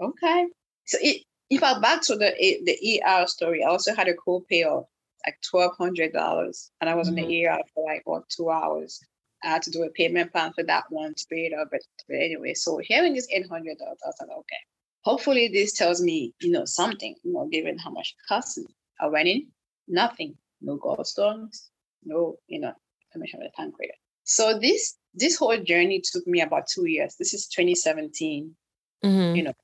[0.00, 0.46] okay.
[0.86, 4.64] So it, if I back to the the ER story, I also had a copay
[4.64, 4.84] of
[5.26, 7.18] like twelve hundred dollars, and I was mm-hmm.
[7.18, 7.46] in the.
[7.46, 9.00] ER for like what two hours.
[9.42, 11.80] I had to do a payment plan for that one to pay it up, but,
[12.08, 14.62] but anyway, so hearing this eight hundred dollars, I was like, okay,
[15.08, 18.66] Hopefully, this tells me, you know, something, you know, given how much it costs me.
[19.00, 19.46] I went in,
[19.86, 21.68] nothing, no gallstones,
[22.04, 22.74] no, you know,
[23.10, 23.96] information about the pancreas.
[24.24, 27.16] So this this whole journey took me about two years.
[27.18, 28.54] This is 2017,
[29.02, 29.34] mm-hmm.
[29.34, 29.54] you know,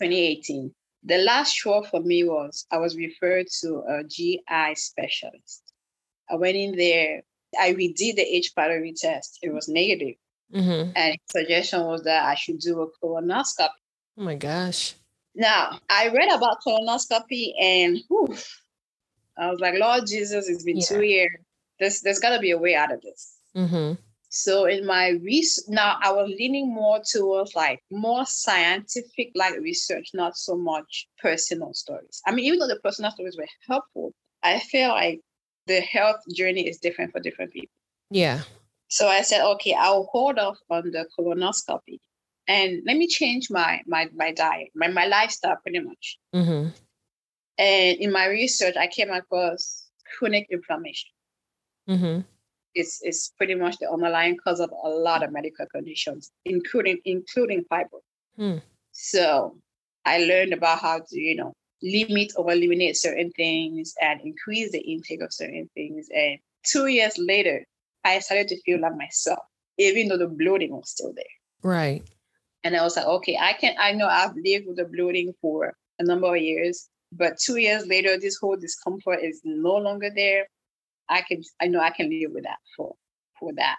[0.00, 0.72] 2018.
[1.02, 5.64] The last straw for me was I was referred to a GI specialist.
[6.30, 7.20] I went in there,
[7.60, 8.52] I redid the H.
[8.56, 9.38] pylori test.
[9.42, 10.16] It was negative.
[10.54, 10.92] Mm-hmm.
[10.96, 13.83] And suggestion was that I should do a colonoscopy.
[14.16, 14.94] Oh my gosh.
[15.34, 18.36] Now, I read about colonoscopy and whew,
[19.36, 20.86] I was like, Lord Jesus, it's been yeah.
[20.86, 21.36] two years.
[21.80, 23.36] There's, there's got to be a way out of this.
[23.56, 23.94] Mm-hmm.
[24.28, 30.10] So in my research, now I was leaning more towards like more scientific like research,
[30.14, 32.20] not so much personal stories.
[32.26, 35.20] I mean, even though the personal stories were helpful, I feel like
[35.66, 37.70] the health journey is different for different people.
[38.10, 38.40] Yeah.
[38.88, 42.00] So I said, okay, I'll hold off on the colonoscopy
[42.46, 46.18] and let me change my my my diet, my my lifestyle, pretty much.
[46.34, 46.68] Mm-hmm.
[47.56, 51.10] And in my research, I came across chronic inflammation.
[51.88, 52.20] Mm-hmm.
[52.74, 57.64] It's it's pretty much the underlying cause of a lot of medical conditions, including including
[57.70, 58.02] fibroid.
[58.38, 58.62] Mm.
[58.92, 59.56] So
[60.04, 64.80] I learned about how to you know limit or eliminate certain things and increase the
[64.80, 66.08] intake of certain things.
[66.14, 67.64] And two years later,
[68.04, 69.40] I started to feel like myself,
[69.78, 71.24] even though the bloating was still there.
[71.62, 72.02] Right.
[72.64, 75.74] And I was like, okay, I can, I know I've lived with the bloating for
[75.98, 80.48] a number of years, but two years later, this whole discomfort is no longer there.
[81.08, 82.94] I can, I know I can live with that for,
[83.38, 83.76] for that.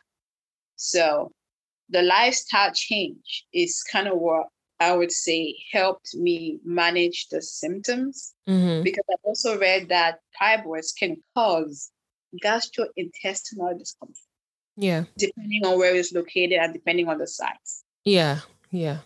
[0.76, 1.32] So
[1.90, 4.48] the lifestyle change is kind of what
[4.80, 8.34] I would say, helped me manage the symptoms.
[8.48, 8.84] Mm-hmm.
[8.84, 11.92] Because I also read that fibroids can cause
[12.44, 14.18] gastrointestinal discomfort.
[14.78, 15.06] Yeah.
[15.18, 17.84] Depending on where it's located and depending on the size.
[18.04, 18.42] Yeah.
[18.76, 19.00] Yeah.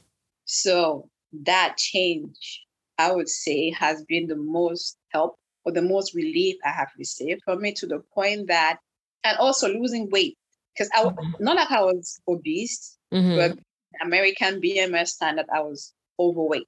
[0.45, 1.09] So
[1.45, 2.65] that change,
[2.97, 7.43] I would say, has been the most help or the most relief I have received
[7.43, 8.79] from it to the point that,
[9.23, 10.37] and also losing weight.
[10.73, 11.43] Because I, mm-hmm.
[11.43, 13.35] not like I was obese, mm-hmm.
[13.35, 13.59] but
[14.01, 16.67] American BMI's standard, I was overweight.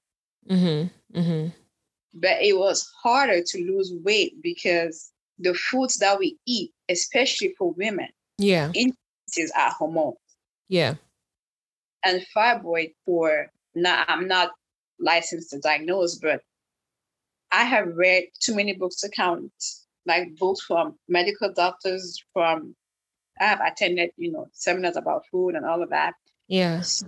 [0.49, 1.19] Mm-hmm.
[1.19, 1.47] Mm-hmm.
[2.13, 7.71] But it was harder to lose weight because the foods that we eat, especially for
[7.71, 10.17] women, yeah, increases our hormones.
[10.67, 10.95] Yeah.
[12.03, 14.51] And fibroid for now, I'm not
[14.99, 16.41] licensed to diagnose, but
[17.51, 19.51] I have read too many books to count,
[20.05, 22.75] like books from medical doctors, from
[23.39, 26.13] I have attended, you know, seminars about food and all of that.
[26.47, 27.03] Yes.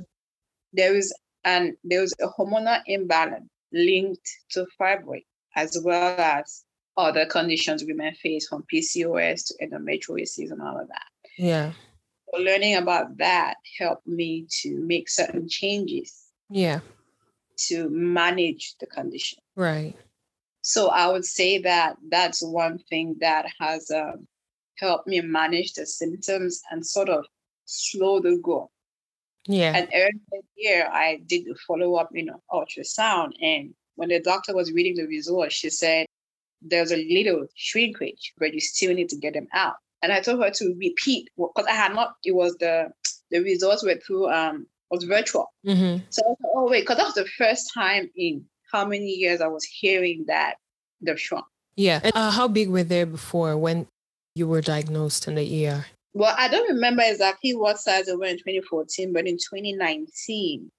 [0.73, 5.25] There is and there is a hormonal imbalance linked to fibroid
[5.55, 6.63] as well as
[6.97, 11.07] other conditions women face from PCOS to endometriosis and all of that.
[11.37, 11.73] Yeah.
[12.37, 16.23] Learning about that helped me to make certain changes.
[16.49, 16.79] Yeah.
[17.67, 19.39] To manage the condition.
[19.55, 19.95] Right.
[20.61, 24.27] So I would say that that's one thing that has um,
[24.79, 27.25] helped me manage the symptoms and sort of
[27.65, 28.69] slow the growth.
[29.45, 29.73] Yeah.
[29.75, 33.33] And earlier year, I did the follow up, you know, ultrasound.
[33.41, 36.07] And when the doctor was reading the results, she said,
[36.61, 39.75] there's a little shrinkage, but you still need to get them out.
[40.03, 42.91] And I told her to repeat because I had not, it was the
[43.31, 45.47] the results were through um was virtual.
[45.65, 46.03] Mm-hmm.
[46.09, 49.07] So I was like, oh wait, because that was the first time in how many
[49.07, 50.55] years I was hearing that
[51.01, 51.45] they're shrunk.
[51.75, 52.01] Yeah.
[52.03, 53.87] And uh, how big were they before when
[54.35, 55.85] you were diagnosed in the ER?
[56.13, 60.71] Well, I don't remember exactly what size they were in 2014, but in 2019,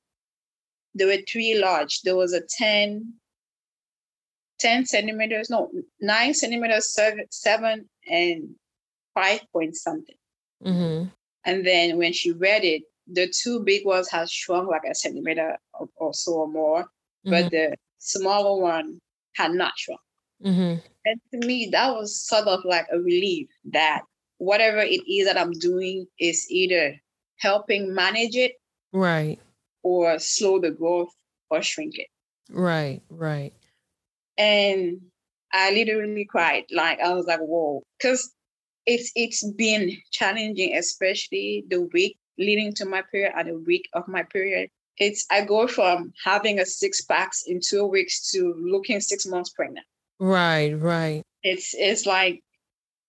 [0.95, 2.03] there were three large.
[2.03, 3.15] There was a 10,
[4.61, 8.55] 10 centimeters, no, nine centimeters, seven, seven and
[9.15, 10.17] five point something.
[10.65, 11.09] Mm-hmm.
[11.45, 15.59] And then when she read it, the two big ones had shrunk like a centimeter
[15.79, 17.31] or, or so or more, mm-hmm.
[17.31, 18.99] but the smaller one
[19.35, 20.01] had not shrunk.
[20.45, 20.81] Mm-hmm.
[21.05, 24.03] And to me, that was sort of like a relief that
[24.39, 26.97] whatever it is that I'm doing is either
[27.39, 28.53] helping manage it,
[28.93, 29.39] right,
[29.83, 31.11] or slow the growth
[31.51, 32.09] or shrink it.
[32.51, 33.53] Right, right.
[34.39, 35.01] And
[35.53, 36.65] I literally cried.
[36.73, 38.33] Like I was like, whoa, because
[38.87, 44.07] it's it's been challenging, especially the week leading to my period and the week of
[44.09, 44.71] my period.
[44.99, 49.51] It's I go from having a six packs in two weeks to looking six months
[49.51, 49.87] pregnant.
[50.21, 51.23] Right, right.
[51.43, 52.43] It's it's like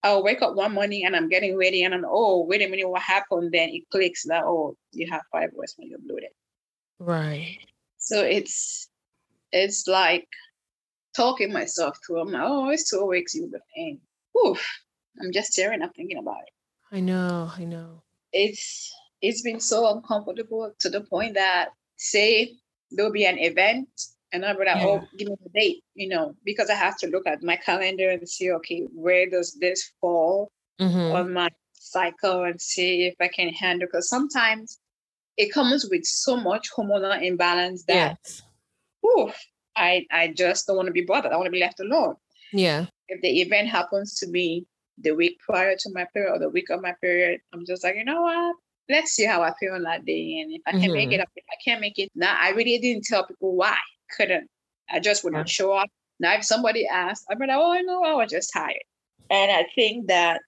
[0.03, 2.89] I'll wake up one morning and I'm getting ready and I'm oh wait a minute
[2.89, 6.29] what happened then it clicks that oh you have fibroids when you're bloated.
[6.99, 7.59] Right.
[7.97, 8.87] So it's
[9.51, 10.27] it's like
[11.15, 12.21] talking myself through.
[12.21, 13.99] I'm like oh it's two weeks you'll be fine.
[14.45, 14.65] Oof.
[15.21, 16.95] I'm just tearing up thinking about it.
[16.95, 18.03] I know, I know.
[18.31, 22.53] It's it's been so uncomfortable to the point that say
[22.91, 23.87] there'll be an event
[24.31, 24.85] and I'll be like, yeah.
[24.85, 28.09] oh, give me the date, you know, because I have to look at my calendar
[28.09, 31.15] and see, okay, where does this fall mm-hmm.
[31.15, 33.87] on my cycle and see if I can handle.
[33.87, 34.79] Because sometimes
[35.37, 38.43] it comes with so much hormonal imbalance that, yes.
[39.05, 39.35] oof,
[39.75, 41.31] I I just don't want to be bothered.
[41.31, 42.15] I want to be left alone.
[42.51, 42.87] Yeah.
[43.07, 44.65] If the event happens to be
[44.99, 47.95] the week prior to my period or the week of my period, I'm just like,
[47.95, 48.55] you know what?
[48.89, 50.39] Let's see how I feel on that day.
[50.41, 50.93] And if I can mm-hmm.
[50.93, 53.77] make it up, if I can't make it, now I really didn't tell people why.
[54.15, 54.47] Couldn't.
[54.89, 55.89] I just would not show up.
[56.19, 58.83] Now, if somebody asked, I'd be like, oh, I know, I was just tired.
[59.29, 60.41] And I think that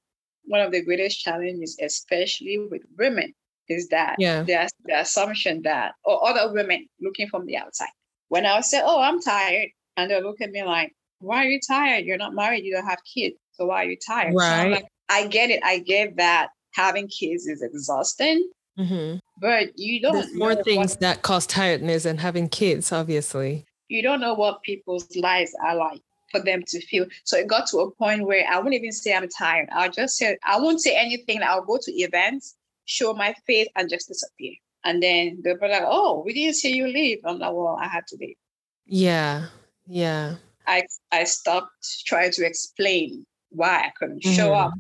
[0.44, 3.34] one of the greatest challenges, especially with women,
[3.68, 4.44] is that yeah.
[4.44, 7.90] there's the assumption that, or other women looking from the outside.
[8.30, 11.60] When I say, oh, I'm tired, and they'll look at me like, why are you
[11.68, 12.06] tired?
[12.06, 13.36] You're not married, you don't have kids.
[13.58, 14.34] So why are you tired?
[14.36, 14.64] Right.
[14.64, 15.62] So like, I get it.
[15.64, 18.50] I get that having kids is exhausting.
[18.78, 19.18] Mm-hmm.
[19.42, 20.14] But you don't.
[20.14, 23.66] There's more things what, that cause tiredness than having kids, obviously.
[23.90, 27.08] You don't know what people's lives are like for them to feel.
[27.24, 29.70] So it got to a point where I wouldn't even say I'm tired.
[29.72, 31.42] I'll just say I won't say anything.
[31.42, 32.56] I'll go to events,
[32.86, 34.54] show my face, and just disappear.
[34.84, 37.88] And then they'll be like, "Oh, we didn't see you leave." I'm like, "Well, I
[37.88, 38.38] had to leave."
[38.86, 39.48] Yeah,
[39.88, 40.36] yeah.
[40.68, 44.36] I I stopped trying to explain why I couldn't mm-hmm.
[44.36, 44.74] show up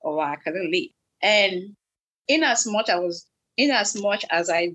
[0.00, 0.90] or why I couldn't leave.
[1.22, 1.76] And
[2.28, 4.72] in as much I was in as much as I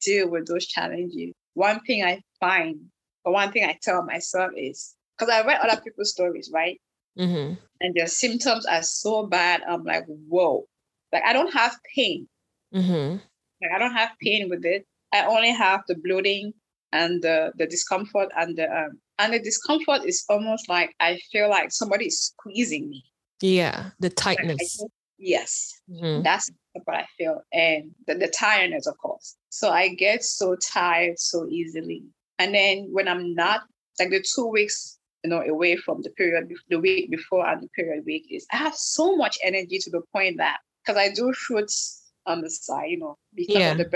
[0.00, 2.80] deal with those challenges, one thing I find,
[3.24, 6.80] or one thing I tell myself is because I read other people's stories, right?
[7.18, 7.54] Mm-hmm.
[7.80, 9.62] And their symptoms are so bad.
[9.68, 10.66] I'm like, whoa.
[11.12, 12.28] Like I don't have pain.
[12.74, 13.16] Mm-hmm.
[13.62, 14.86] Like I don't have pain with it.
[15.12, 16.52] I only have the bloating
[16.94, 21.50] and the, the discomfort and the um, and the discomfort is almost like I feel
[21.50, 23.04] like somebody is squeezing me.
[23.42, 24.78] Yeah, the tightness.
[24.80, 26.22] Like yes, mm-hmm.
[26.22, 29.36] that's what I feel, and the, the tiredness, of course.
[29.50, 32.04] So I get so tired so easily,
[32.38, 33.62] and then when I'm not
[33.98, 37.68] like the two weeks you know, away from the period, the week before and the
[37.68, 41.32] period week is I have so much energy to the point that because I do
[41.32, 43.72] fruits on the side, you know, because yeah.
[43.72, 43.86] of the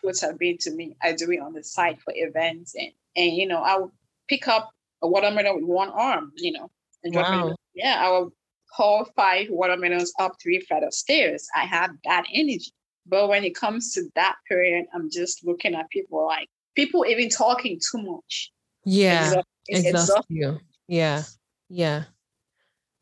[0.00, 3.32] fruits have been to me, I do it on the side for events and and
[3.36, 3.92] you know, I will
[4.28, 4.70] pick up
[5.02, 6.70] a watermelon with one arm, you know,
[7.02, 7.48] and wow.
[7.48, 7.56] it.
[7.74, 8.32] Yeah, I will
[8.70, 11.46] haul five watermelons up three flight of stairs.
[11.54, 12.72] I have that energy.
[13.06, 17.28] But when it comes to that period, I'm just looking at people like people even
[17.28, 18.50] talking too much.
[18.84, 20.58] Yeah exhaust you.
[20.88, 21.22] Yeah,
[21.68, 22.04] yeah.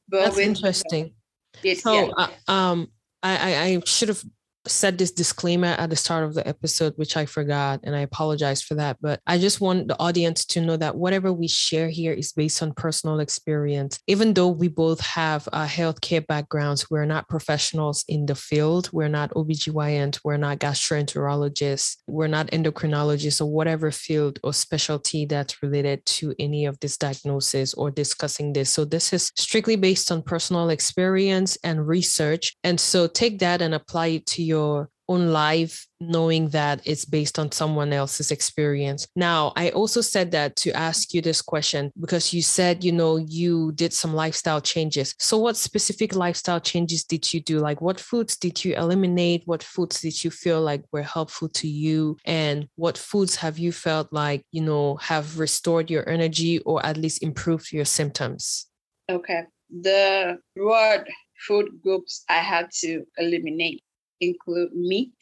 [0.09, 1.14] But That's interesting.
[1.62, 2.26] It, so, yeah.
[2.49, 2.89] uh, um,
[3.22, 4.24] I, I should have
[4.67, 8.63] said this disclaimer at the start of the episode, which I forgot, and I apologize
[8.63, 8.97] for that.
[9.01, 12.63] But I just want the audience to know that whatever we share here is based
[12.63, 13.99] on personal experience.
[14.07, 18.91] Even though we both have uh, healthcare backgrounds, we're not professionals in the field.
[18.93, 25.63] We're not OBGYNs, we're not gastroenterologists, we're not endocrinologists, or whatever field or specialty that's
[25.63, 28.71] related to any of this diagnosis or discussing this.
[28.71, 32.55] So this is strictly based on personal experience and research.
[32.63, 37.05] And so take that and apply it to your your own life knowing that it's
[37.05, 39.07] based on someone else's experience.
[39.14, 43.16] Now, I also said that to ask you this question because you said, you know,
[43.16, 45.14] you did some lifestyle changes.
[45.18, 47.59] So, what specific lifestyle changes did you do?
[47.59, 49.42] Like, what foods did you eliminate?
[49.46, 52.16] What foods did you feel like were helpful to you?
[52.24, 56.96] And what foods have you felt like, you know, have restored your energy or at
[56.96, 58.66] least improved your symptoms?
[59.11, 59.42] Okay.
[59.70, 61.09] The broad
[61.46, 63.82] food groups I had to eliminate
[64.23, 65.12] include meat,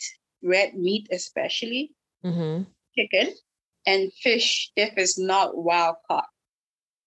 [0.42, 1.92] red meat especially,
[2.24, 2.62] mm-hmm.
[2.96, 3.34] chicken,
[3.86, 6.28] and fish if it's not wild caught.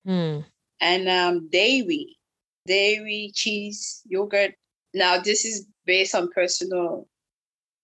[0.07, 0.45] Mm.
[0.81, 2.17] And um, dairy,
[2.65, 4.55] dairy, cheese, yogurt.
[4.93, 7.07] Now, this is based on personal,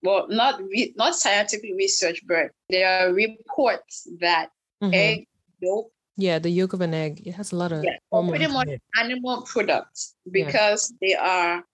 [0.02, 4.50] well, not re- not scientific research, but there are reports that
[4.82, 4.94] mm-hmm.
[4.94, 5.28] egg
[5.60, 5.90] yolk.
[6.16, 7.26] Yeah, the yolk of an egg.
[7.26, 7.96] It has a lot of yeah,
[8.28, 8.68] pretty much
[9.00, 10.96] animal products because yeah.
[11.00, 11.64] they are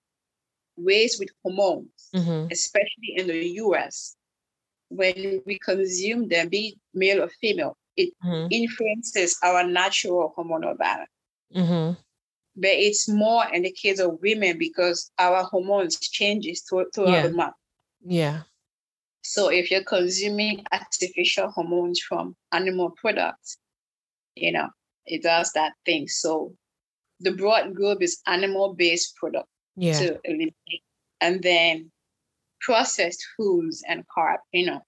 [0.77, 2.47] raised with hormones, mm-hmm.
[2.51, 4.15] especially in the US.
[4.89, 8.47] When we consume them, be male or female, it mm-hmm.
[8.51, 11.09] influences our natural hormonal balance.
[11.53, 11.93] Mm-hmm.
[12.55, 17.27] But it's more in the case of women because our hormones changes throughout yeah.
[17.27, 17.53] the month.
[18.03, 18.41] Yeah.
[19.21, 23.57] So if you're consuming artificial hormones from animal products,
[24.35, 24.69] you know,
[25.05, 26.07] it does that thing.
[26.07, 26.55] So
[27.19, 29.47] the broad group is animal-based product
[29.77, 29.97] yeah.
[29.99, 30.83] to eliminate.
[31.21, 31.91] And then
[32.59, 34.81] processed foods and carb, you know,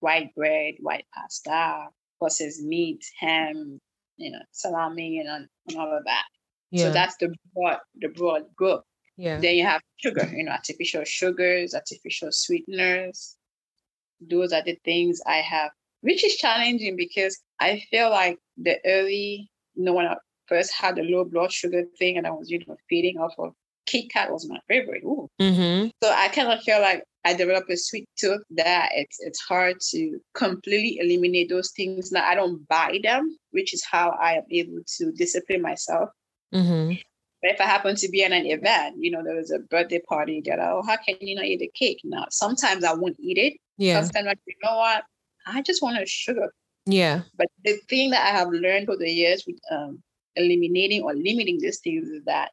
[0.00, 1.88] white bread, white pasta,
[2.18, 3.78] processed meat, ham,
[4.16, 6.24] you know, salami, and, and all of that.
[6.70, 6.86] Yeah.
[6.86, 8.82] So that's the broad, the broad group.
[9.16, 9.38] Yeah.
[9.38, 13.36] Then you have sugar, you know, artificial sugars, artificial sweeteners.
[14.20, 15.70] Those are the things I have,
[16.00, 20.96] which is challenging because I feel like the early, you know, when I first had
[20.96, 23.52] the low blood sugar thing and I was, you know, feeding off of
[23.90, 25.02] Kit Kat was my favorite.
[25.04, 25.88] Mm-hmm.
[26.02, 29.76] So I kind of feel like I developed a sweet tooth that it's it's hard
[29.90, 32.12] to completely eliminate those things.
[32.12, 36.10] Now I don't buy them, which is how I am able to discipline myself.
[36.54, 36.94] Mm-hmm.
[37.42, 40.00] But if I happen to be at an event, you know, there was a birthday
[40.08, 42.00] party that I oh, how can you not eat the cake?
[42.04, 43.54] Now sometimes I won't eat it.
[43.76, 44.02] Yeah.
[44.02, 45.02] Sometimes like, you know what?
[45.46, 46.52] I just want a sugar.
[46.86, 47.22] Yeah.
[47.36, 50.02] But the thing that I have learned over the years with um,
[50.36, 52.50] eliminating or limiting these things is that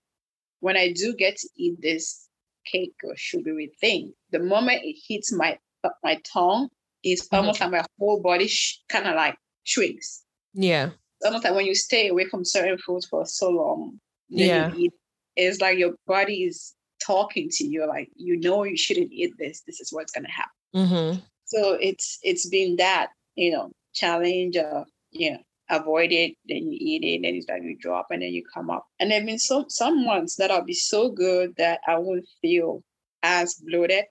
[0.60, 2.28] when I do get to eat this
[2.66, 6.70] cake or sugary thing, the moment it hits my uh, my tongue,
[7.04, 7.36] it's mm-hmm.
[7.36, 10.24] almost like my whole body sh- kind of like shrinks.
[10.54, 10.88] Yeah.
[11.20, 14.00] It's almost like when you stay away from certain foods for so long,
[14.30, 14.74] yeah.
[14.76, 14.94] Eat,
[15.36, 16.74] it's like your body is
[17.06, 19.62] talking to you, like you know you shouldn't eat this.
[19.66, 20.52] This is what's gonna happen.
[20.76, 21.20] Mm-hmm.
[21.46, 25.40] So it's it's been that you know challenge of you know
[25.70, 28.70] avoid it, then you eat it, then it's like you drop and then you come
[28.70, 28.86] up.
[29.00, 32.28] And there have been some some months that I'll be so good that I won't
[32.42, 32.84] feel
[33.24, 34.06] as bloated.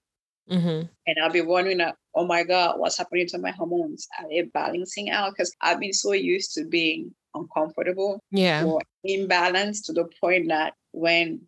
[0.49, 0.87] Mm-hmm.
[1.07, 1.81] And I'll be wondering,
[2.15, 4.07] oh my God, what's happening to my hormones?
[4.19, 5.31] Are they balancing out?
[5.31, 8.63] Because I've been so used to being uncomfortable yeah.
[8.63, 11.41] or imbalanced to the point that when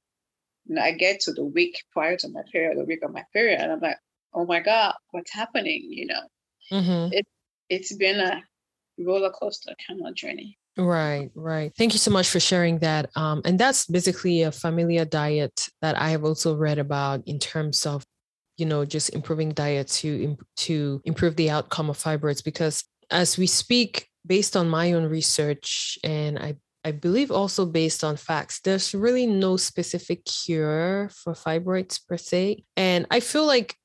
[0.80, 3.72] I get to the week prior to my period, the week of my period, and
[3.72, 3.98] I'm like,
[4.34, 5.88] oh my God, what's happening?
[5.90, 6.22] You know,
[6.72, 7.14] mm-hmm.
[7.14, 7.26] it,
[7.70, 8.44] it's been a
[9.06, 10.58] roller coaster kind of journey.
[10.78, 11.74] Right, right.
[11.78, 13.10] Thank you so much for sharing that.
[13.16, 17.86] Um, and that's basically a familiar diet that I have also read about in terms
[17.86, 18.06] of,
[18.58, 23.48] you know, just improving diet to to improve the outcome of fibroids because as we
[23.48, 28.96] speak, based on my own research, and I I believe also based on facts, there's
[28.96, 32.64] really no specific cure for fibroids per se.
[32.78, 33.76] And I feel like,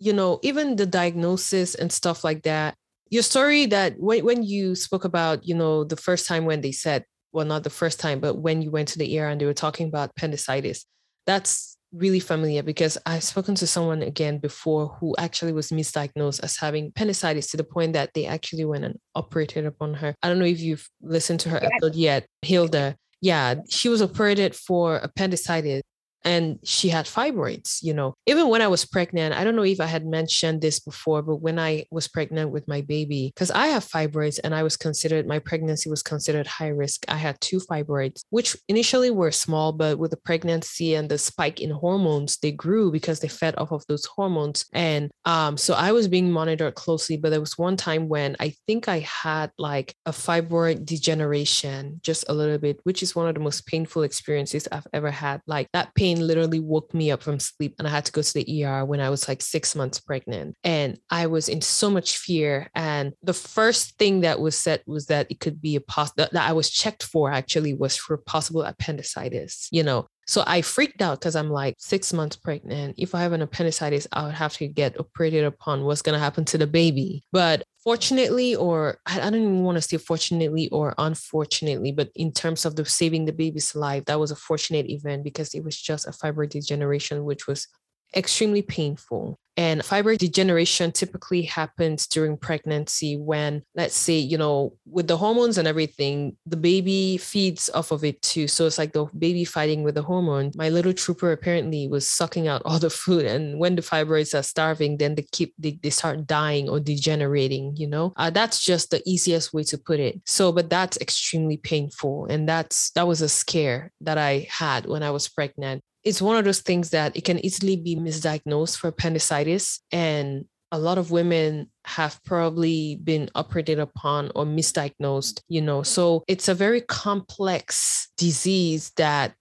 [0.00, 2.74] you know, even the diagnosis and stuff like that,
[3.10, 6.72] your story that when, when you spoke about, you know, the first time when they
[6.72, 9.46] said, well, not the first time, but when you went to the ER and they
[9.46, 10.86] were talking about appendicitis,
[11.26, 16.56] that's really familiar because I've spoken to someone again before who actually was misdiagnosed as
[16.56, 20.14] having appendicitis to the point that they actually went and operated upon her.
[20.22, 22.96] I don't know if you've listened to her episode yet, Hilda.
[23.20, 25.82] Yeah, she was operated for appendicitis
[26.24, 28.14] and she had fibroids you know.
[28.26, 31.36] Even when i was pregnant i don't know if i had mentioned this before but
[31.36, 35.26] when i was pregnant with my baby because i have fibroids and i was considered
[35.26, 39.98] my pregnancy was considered high risk i had two fibroids which initially were small but
[39.98, 43.84] with the pregnancy and the spike in hormones they grew because they fed off of
[43.88, 44.64] those hormones.
[44.72, 48.54] And um, so i was being monitored closely but there was one time when i
[48.66, 53.34] think i had like a fibroid degeneration just a little bit which is one of
[53.34, 55.40] the most painful experiences i've ever had.
[55.46, 58.22] Like that pain pain literally woke me up from sleep and I had to go
[58.22, 60.56] to the ER when I was like six months pregnant.
[60.64, 62.70] And I was in so much fear.
[62.74, 66.34] And the first thing that was said was that it could be a pos that
[66.34, 70.06] I was checked for actually was for possible appendicitis, you know.
[70.30, 72.94] So I freaked out because I'm like six months pregnant.
[72.96, 75.82] If I have an appendicitis, I would have to get operated upon.
[75.82, 77.24] What's going to happen to the baby?
[77.32, 82.64] But fortunately, or I don't even want to say fortunately or unfortunately, but in terms
[82.64, 86.06] of the saving the baby's life, that was a fortunate event because it was just
[86.06, 87.66] a fibroid degeneration, which was
[88.14, 89.38] extremely painful.
[89.56, 95.58] And fibroid degeneration typically happens during pregnancy when, let's say, you know, with the hormones
[95.58, 98.48] and everything, the baby feeds off of it too.
[98.48, 100.52] So it's like the baby fighting with the hormone.
[100.54, 103.26] My little trooper apparently was sucking out all the food.
[103.26, 107.76] And when the fibroids are starving, then they keep, they, they start dying or degenerating,
[107.76, 108.14] you know?
[108.16, 110.22] Uh, that's just the easiest way to put it.
[110.24, 112.26] So, but that's extremely painful.
[112.30, 116.36] And that's, that was a scare that I had when I was pregnant it's one
[116.36, 121.10] of those things that it can easily be misdiagnosed for appendicitis and a lot of
[121.10, 125.82] women have probably been operated upon or misdiagnosed you know?
[125.82, 129.34] So it's a very complex disease that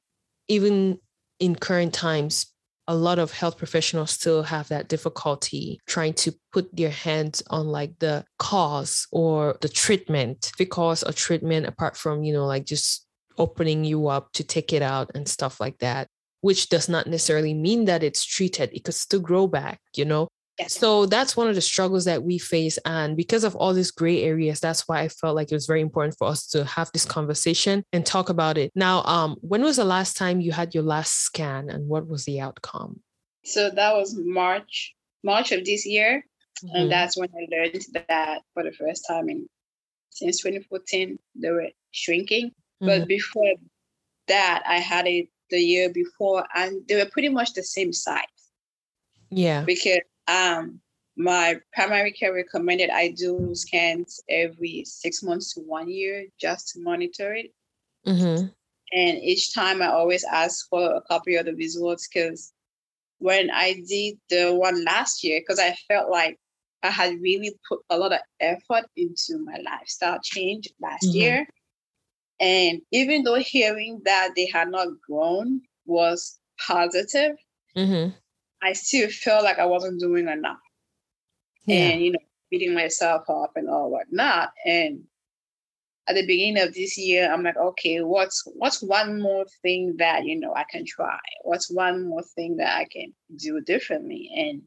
[0.47, 0.99] even
[1.39, 2.47] in current times
[2.88, 7.68] a lot of health professionals still have that difficulty trying to put their hands on
[7.68, 10.51] like the cause or the treatment.
[10.57, 13.05] Because a treatment apart from you know like just
[13.38, 16.10] opening you up to take it out and stuff like that
[16.42, 18.70] which does not necessarily mean that it's treated.
[18.74, 20.28] It could still grow back, you know?
[20.60, 20.74] Yes.
[20.78, 22.78] So that's one of the struggles that we face.
[22.84, 25.80] And because of all these gray areas, that's why I felt like it was very
[25.80, 28.72] important for us to have this conversation and talk about it.
[28.76, 32.26] Now, um, when was the last time you had your last scan and what was
[32.26, 33.00] the outcome?
[33.46, 36.26] So that was March, March of this year.
[36.64, 36.76] Mm-hmm.
[36.76, 39.48] And that's when I learned that for the first time in
[40.10, 42.48] since 2014, they were shrinking.
[42.48, 42.88] Mm-hmm.
[42.88, 43.54] But before
[44.28, 48.24] that, I had it the year before, and they were pretty much the same size.
[49.30, 49.64] Yeah.
[49.64, 50.80] Because um,
[51.18, 56.82] my primary care recommended I do scans every six months to one year just to
[56.82, 57.54] monitor it.
[58.08, 58.47] Mm-hmm.
[58.91, 62.54] And each time I always ask for a copy of the results because
[63.20, 66.39] when I did the one last year, because I felt like
[66.82, 71.18] I had really put a lot of effort into my lifestyle change last mm-hmm.
[71.18, 71.47] year.
[72.40, 77.36] And even though hearing that they had not grown was positive,
[77.76, 78.12] mm-hmm.
[78.62, 80.58] I still felt like I wasn't doing enough.
[81.66, 81.90] Yeah.
[81.90, 82.20] And, you know,
[82.50, 84.52] beating myself up and all whatnot.
[84.66, 85.04] And
[86.08, 90.26] at the beginning of this year, I'm like, okay, what's what's one more thing that
[90.26, 91.20] you know I can try?
[91.44, 94.32] What's one more thing that I can do differently?
[94.36, 94.64] And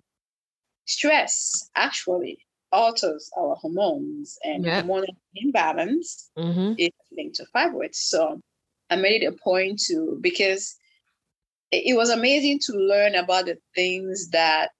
[0.84, 2.38] stress actually
[2.72, 4.84] alters our hormones and yep.
[4.84, 6.72] hormonal imbalance mm-hmm.
[6.78, 7.96] is linked to fibroids.
[7.96, 8.40] So
[8.90, 10.76] I made it a point to because
[11.70, 14.70] it, it was amazing to learn about the things that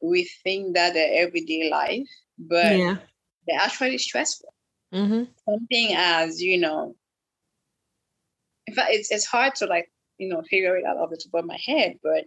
[0.00, 2.08] we think that they're everyday life,
[2.38, 2.96] but yeah.
[3.46, 4.52] they're actually stressful.
[4.92, 5.24] Mm-hmm.
[5.48, 6.94] Something as you know,
[8.66, 11.40] in fact, it's it's hard to like you know figure it out off the top
[11.40, 12.24] of my head, but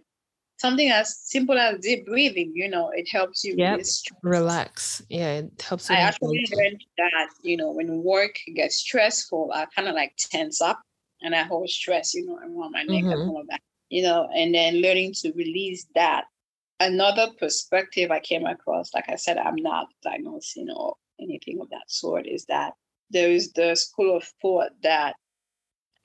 [0.56, 3.80] something as simple as deep breathing, you know, it helps you yep.
[4.22, 5.02] relax.
[5.08, 5.90] Yeah, it helps.
[5.90, 10.60] I actually learned that, you know, when work gets stressful, I kind of like tense
[10.60, 10.80] up
[11.22, 13.08] and I hold stress, you know, around my neck mm-hmm.
[13.10, 16.24] and all that, you know, and then learning to release that.
[16.78, 21.84] Another perspective I came across, like I said, I'm not diagnosing or anything of that
[21.88, 22.74] sort, is that
[23.10, 25.16] there is the school of thought that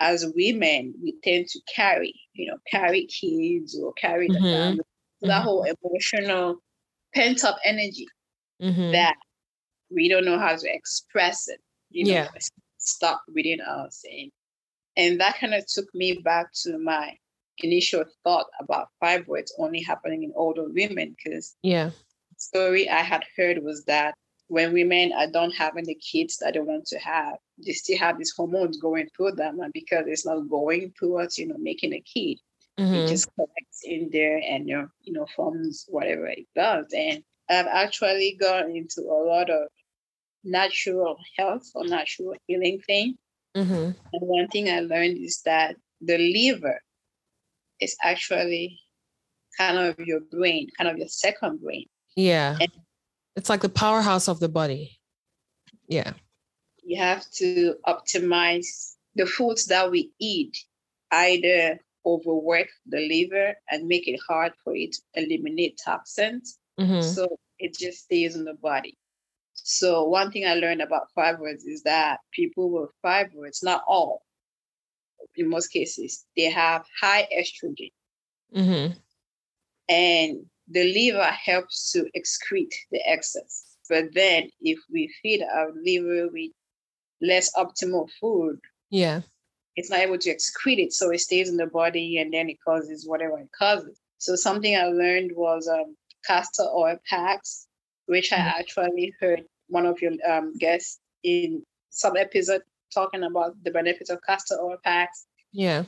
[0.01, 4.43] as women, we tend to carry, you know, carry kids or carry mm-hmm.
[4.43, 4.79] family.
[5.21, 5.43] That mm-hmm.
[5.43, 6.57] whole emotional
[7.13, 8.07] pent up energy
[8.61, 8.91] mm-hmm.
[8.91, 9.15] that
[9.91, 11.59] we don't know how to express it.
[11.91, 12.27] You know, yeah.
[12.77, 14.03] stop within us.
[14.11, 14.31] And,
[14.97, 17.13] and that kind of took me back to my
[17.59, 21.91] initial thought about fibroids only happening in older women because yeah
[22.41, 24.15] story I had heard was that
[24.47, 27.35] when women are done having the kids that they want to have,
[27.65, 31.47] they still have these hormones going through them, and because it's not going towards you
[31.47, 32.39] know making a kid,
[32.79, 32.93] mm-hmm.
[32.93, 36.87] it just collects in there and you know, you know forms whatever it does.
[36.95, 39.67] And I've actually gone into a lot of
[40.43, 43.17] natural health or natural healing thing.
[43.55, 43.73] Mm-hmm.
[43.73, 46.81] And one thing I learned is that the liver
[47.79, 48.79] is actually
[49.57, 51.85] kind of your brain, kind of your second brain.
[52.15, 52.57] Yeah.
[52.59, 52.71] And
[53.35, 54.99] it's like the powerhouse of the body.
[55.87, 56.13] Yeah.
[56.83, 60.57] You have to optimize the foods that we eat,
[61.11, 66.57] either overwork the liver and make it hard for it to eliminate toxins.
[66.79, 67.01] Mm-hmm.
[67.01, 68.97] So it just stays in the body.
[69.53, 74.23] So one thing I learned about fibroids is that people with fibroids, not all,
[75.35, 77.91] in most cases, they have high estrogen.
[78.55, 78.93] Mm-hmm.
[79.89, 83.77] And the liver helps to excrete the excess.
[83.89, 86.51] But then if we feed our liver with
[87.21, 88.59] less optimal food,
[88.89, 89.21] yeah,
[89.75, 90.93] it's not able to excrete it.
[90.93, 93.99] So it stays in the body and then it causes whatever it causes.
[94.17, 95.95] So something I learned was um,
[96.25, 97.67] castor oil packs,
[98.05, 98.41] which mm-hmm.
[98.41, 102.61] I actually heard one of your um, guests in some episode
[102.93, 105.25] talking about the benefits of castor oil packs.
[105.51, 105.83] Yeah.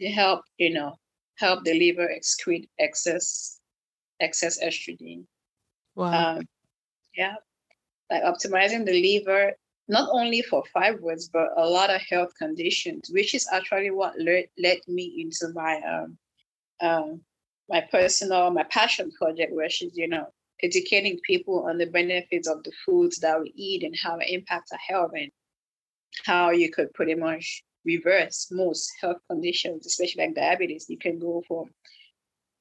[0.00, 0.96] To help, you know,
[1.38, 3.58] help the liver excrete excess
[4.20, 5.24] excess estrogen.
[5.94, 6.36] Wow.
[6.36, 6.48] Um,
[7.16, 7.34] yeah.
[8.10, 9.54] Like optimizing the liver,
[9.88, 14.44] not only for fibroids, but a lot of health conditions, which is actually what led,
[14.58, 16.18] led me into my um,
[16.80, 17.20] um,
[17.68, 20.26] my personal, my passion project, which is, you know,
[20.62, 24.72] educating people on the benefits of the foods that we eat and how it impacts
[24.72, 25.30] our health and
[26.24, 30.86] how you could pretty much reverse most health conditions, especially like diabetes.
[30.88, 31.66] You can go for,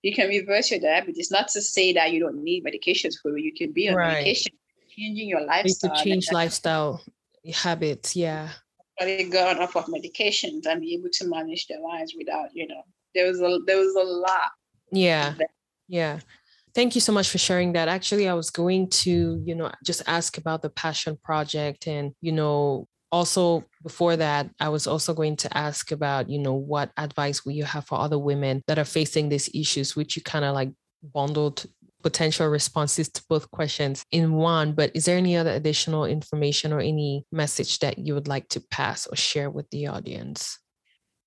[0.01, 1.31] you can reverse your diabetes.
[1.31, 3.43] Not to say that you don't need medications for it.
[3.43, 4.13] You can be on right.
[4.13, 4.53] medication,
[4.89, 5.97] changing your lifestyle.
[5.97, 7.01] You change lifestyle
[7.51, 8.15] habits.
[8.15, 8.49] Yeah.
[8.99, 12.67] But they gone off of medications and be able to manage their lives without, you
[12.67, 12.81] know,
[13.13, 14.51] there was a there was a lot.
[14.91, 15.35] Yeah.
[15.87, 16.19] Yeah.
[16.73, 17.87] Thank you so much for sharing that.
[17.87, 22.31] Actually, I was going to, you know, just ask about the passion project and, you
[22.31, 27.45] know, also before that i was also going to ask about you know what advice
[27.45, 30.53] will you have for other women that are facing these issues which you kind of
[30.53, 30.69] like
[31.13, 31.65] bundled
[32.03, 36.79] potential responses to both questions in one but is there any other additional information or
[36.79, 40.59] any message that you would like to pass or share with the audience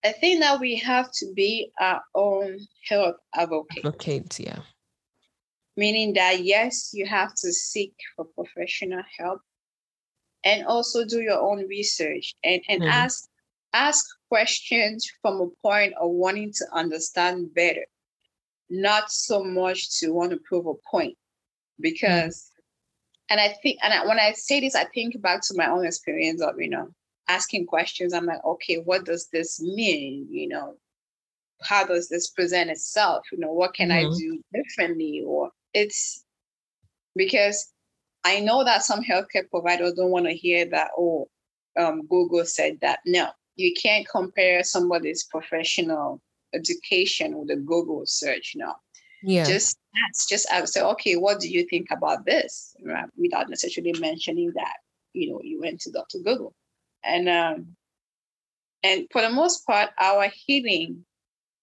[0.05, 2.59] i think that we have to be our own
[2.89, 3.85] health advocate.
[3.85, 4.61] advocates yeah
[5.77, 9.41] meaning that yes you have to seek for professional help
[10.45, 12.91] and also do your own research and, and mm-hmm.
[12.91, 13.29] ask
[13.73, 17.87] ask questions from a point of wanting to understand better
[18.71, 21.17] not so much to want to prove a point
[21.81, 22.51] because
[23.29, 25.85] and i think and I, when i say this i think back to my own
[25.85, 26.89] experience of you know
[27.29, 30.75] asking questions i'm like okay what does this mean you know
[31.63, 34.13] how does this present itself you know what can mm-hmm.
[34.13, 36.25] i do differently or it's
[37.17, 37.73] because
[38.25, 41.29] I know that some healthcare providers don't want to hear that, oh,
[41.79, 43.01] um, Google said that.
[43.07, 46.21] No, you can't compare somebody's professional
[46.55, 48.53] education with a Google search.
[48.57, 48.75] No.
[49.23, 49.45] Yeah.
[49.45, 49.79] Just
[50.09, 52.75] ask, just ask, say, okay, what do you think about this?
[52.85, 53.05] Right?
[53.17, 54.77] Without necessarily mentioning that,
[55.13, 56.19] you know, you went to Dr.
[56.19, 56.55] Google.
[57.05, 57.77] And um,
[58.83, 61.05] and for the most part, our healing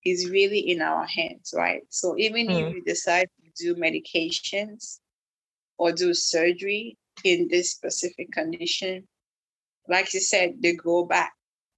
[0.06, 1.82] is really in our hands, right?
[1.90, 2.70] So even mm.
[2.70, 5.00] if you decide to do medications,
[5.78, 9.08] or do surgery in this specific condition,
[9.88, 11.34] like you said, they go back,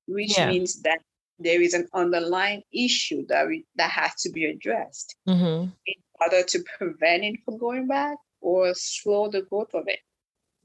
[0.08, 0.50] which yeah.
[0.50, 1.00] means that
[1.40, 5.70] there is an underlying issue that we, that has to be addressed mm-hmm.
[5.88, 10.00] in order to prevent it from going back or slow the growth of it.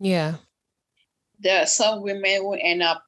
[0.00, 0.34] Yeah.
[1.38, 3.02] There are some women who end up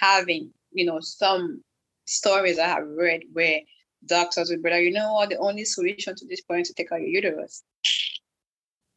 [0.00, 1.62] having, you know, some
[2.04, 3.60] stories I have read where
[4.06, 6.74] doctors would be like, you know what, the only solution to this point is to
[6.74, 7.62] take out your uterus.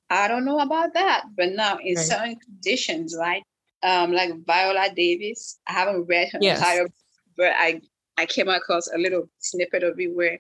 [0.09, 2.05] I don't know about that, but now in right.
[2.05, 3.43] certain conditions, right?
[3.81, 6.57] Um, like Viola Davis, I haven't read her yes.
[6.57, 6.87] entire,
[7.37, 7.81] but I
[8.17, 10.39] I came across a little snippet of it where,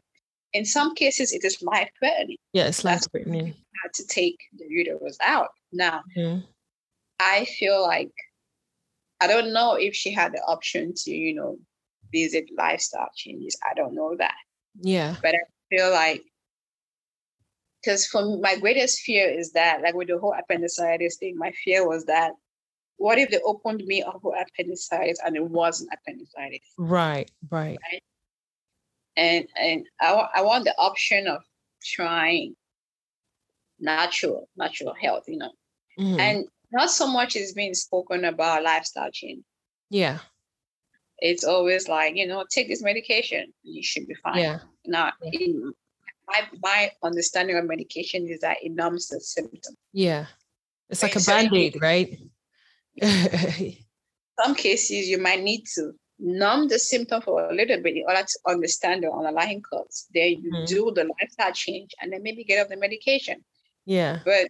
[0.53, 2.37] in some cases, it is life threatening.
[2.53, 3.47] Yes, life threatening.
[3.83, 5.49] Had to take the uterus out.
[5.71, 6.45] Now, mm-hmm.
[7.19, 8.11] I feel like
[9.19, 11.57] I don't know if she had the option to, you know,
[12.11, 13.57] visit lifestyle changes.
[13.69, 14.35] I don't know that.
[14.81, 15.15] Yeah.
[15.21, 15.39] But I
[15.69, 16.23] feel like
[17.81, 21.87] because for my greatest fear is that, like with the whole appendicitis thing, my fear
[21.87, 22.33] was that
[23.03, 26.65] what if they opened me up for appendicitis and it wasn't appendicitis?
[26.77, 27.77] Right, right.
[27.91, 28.03] right?
[29.17, 31.43] And and I, I want the option of
[31.83, 32.55] trying
[33.77, 35.51] natural, natural health, you know.
[35.99, 36.17] Mm-hmm.
[36.17, 39.43] And not so much is being spoken about lifestyle change.
[39.89, 40.19] Yeah.
[41.17, 44.37] It's always like, you know, take this medication, you should be fine.
[44.37, 44.59] Yeah.
[44.85, 45.71] Not yeah.
[46.25, 49.75] my my understanding of medication is that it numbs the symptom.
[49.91, 50.27] Yeah.
[50.89, 52.17] It's like a band-aid, right?
[54.43, 58.23] some cases you might need to numb the symptom for a little bit in order
[58.23, 60.07] to understand the underlying cause.
[60.13, 60.65] Then you mm-hmm.
[60.65, 63.43] do the lifestyle change and then maybe get off the medication.
[63.85, 64.19] Yeah.
[64.23, 64.47] But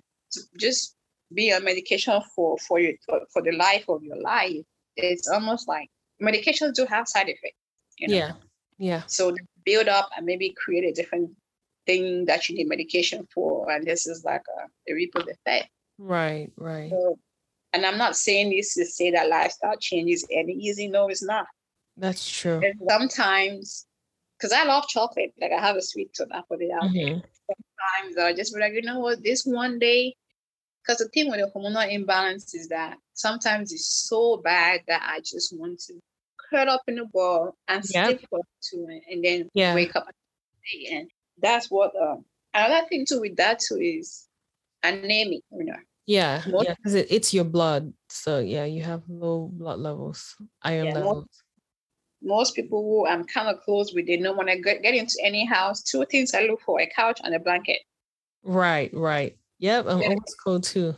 [0.60, 0.96] just
[1.34, 2.94] be on medication for for your
[3.32, 4.66] for, the life of your life,
[4.96, 5.90] it's almost like
[6.22, 7.58] medications do have side effects.
[7.98, 8.16] You know?
[8.16, 8.32] Yeah.
[8.78, 9.04] Yeah.
[9.08, 9.36] So
[9.66, 11.32] build up and maybe create a different
[11.86, 13.72] thing that you need medication for.
[13.72, 15.70] And this is like a, a ripple effect.
[15.98, 16.90] Right, right.
[16.90, 17.18] So,
[17.74, 20.88] and I'm not saying this to say that lifestyle change is any easy.
[20.88, 21.48] No, it's not.
[21.98, 22.62] That's true.
[22.64, 23.86] And sometimes,
[24.38, 27.20] because I love chocolate, like I have a sweet tooth, I put it out mm-hmm.
[28.00, 30.16] Sometimes I just be like, you know what, this one day,
[30.82, 35.20] because the thing with the hormonal imbalance is that sometimes it's so bad that I
[35.20, 35.96] just want to
[36.38, 38.06] curl up in the ball and yep.
[38.06, 39.74] stick up to it and then yeah.
[39.74, 40.08] wake up
[40.92, 41.10] and
[41.42, 44.28] that's what um another thing too with that too is
[44.84, 45.76] anemic, you know.
[46.06, 47.94] Yeah, yeah, because it, it's your blood.
[48.10, 51.16] So yeah, you have low blood levels, iron yeah, levels.
[51.16, 51.44] Most,
[52.22, 55.16] most, people who I'm kind of close with, they know when I get, get into
[55.24, 57.80] any house, two things I look for: a couch and a blanket.
[58.44, 59.38] Right, right.
[59.60, 60.08] Yep, I'm yeah.
[60.08, 60.96] always cold too.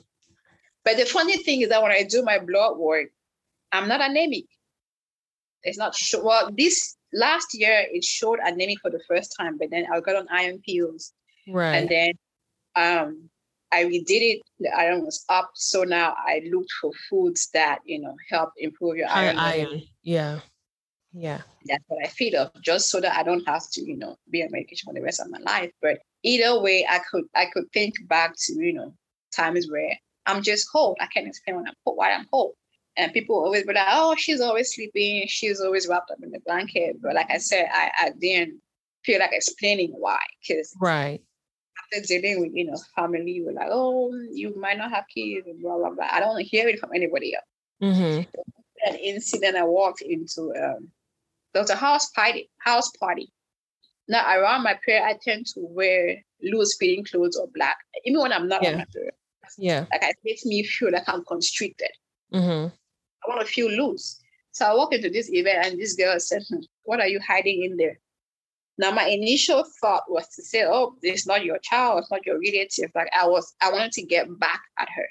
[0.83, 3.09] But the funny thing is that when I do my blood work,
[3.71, 4.45] I'm not anemic.
[5.63, 6.23] It's not sure.
[6.23, 10.15] Well, this last year it showed anemic for the first time, but then I got
[10.15, 11.13] on iron pills.
[11.47, 11.75] Right.
[11.75, 12.11] And then
[12.75, 13.29] um
[13.71, 15.51] I redid it, the iron was up.
[15.55, 19.37] So now I looked for foods that, you know, help improve your iron.
[19.37, 19.81] iron.
[20.03, 20.39] Yeah.
[21.13, 21.41] Yeah.
[21.65, 24.43] That's what I feed off, just so that I don't have to, you know, be
[24.43, 25.71] on medication for the rest of my life.
[25.81, 28.93] But either way, I could I could think back to, you know,
[29.35, 30.97] times where I'm just cold.
[30.99, 32.53] I can't explain when I'm cold, why I'm cold.
[32.97, 35.25] And people always be like, oh, she's always sleeping.
[35.27, 37.01] She's always wrapped up in the blanket.
[37.01, 38.61] But like I said, I, I didn't
[39.03, 40.19] feel like explaining why.
[40.41, 41.21] Because right
[41.93, 45.61] after dealing with, you know, family, we're like, oh, you might not have kids, and
[45.61, 46.07] blah, blah, blah.
[46.11, 47.45] I don't hear it from anybody else.
[47.95, 48.21] Mm-hmm.
[48.87, 50.89] An incident I walked into, um,
[51.53, 53.31] there was a house party, house party.
[54.07, 58.33] Now around my prayer, I tend to wear loose fitting clothes or black, even when
[58.33, 58.71] I'm not yeah.
[58.71, 59.13] on my period.
[59.57, 59.85] Yeah.
[59.91, 61.89] Like it makes me feel like I'm constricted.
[62.33, 62.67] Mm-hmm.
[62.67, 64.21] I want to feel loose.
[64.51, 67.63] So I walk into this event and this girl said, hmm, What are you hiding
[67.63, 67.99] in there?
[68.77, 72.39] Now, my initial thought was to say, "Oh, it's not your child, it's not your
[72.39, 75.07] relative." Like I was, I wanted to get back at her,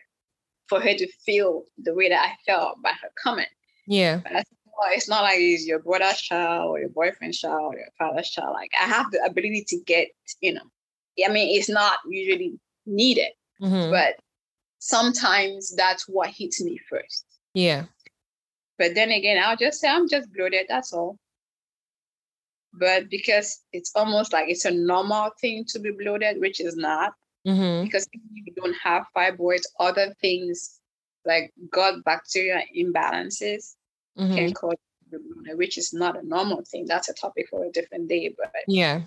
[0.69, 3.47] for her to feel the way that I felt by her coming.
[3.87, 4.19] Yeah.
[4.23, 7.75] But I said, well, it's not like it's your brother's child or your boyfriend's child
[7.75, 8.55] or your father's child.
[8.55, 10.09] Like I have the ability to get,
[10.41, 10.63] you know,
[11.25, 13.91] I mean, it's not usually needed, mm-hmm.
[13.91, 14.17] but
[14.79, 17.25] sometimes that's what hits me first.
[17.55, 17.85] Yeah.
[18.79, 20.67] But then again, I'll just say I'm just bloated.
[20.69, 21.19] That's all
[22.79, 27.13] but because it's almost like it's a normal thing to be bloated, which is not.
[27.47, 27.85] Mm-hmm.
[27.85, 30.81] Because if you don't have fibroids, other things
[31.25, 33.75] like gut bacteria imbalances
[34.19, 34.35] mm-hmm.
[34.35, 34.77] can cause
[35.11, 36.87] bloated, which is not a normal thing.
[36.87, 38.35] That's a topic for a different day.
[38.37, 39.03] But yeah,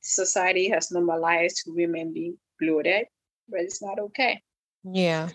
[0.00, 3.06] society has normalized women being bloated,
[3.48, 4.42] but it's not okay.
[4.84, 5.28] Yeah,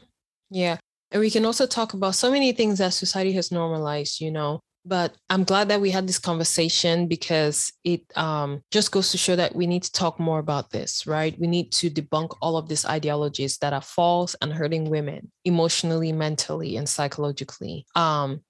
[0.49, 0.77] yeah.
[1.11, 4.59] And we can also talk about so many things that society has normalized, you know,
[4.85, 9.35] but i'm glad that we had this conversation because it um, just goes to show
[9.35, 11.39] that we need to talk more about this right?
[11.39, 16.11] We need to debunk all of these ideologies that are false and hurting women emotionally
[16.11, 17.85] mentally and psychologically.
[17.95, 18.41] Um,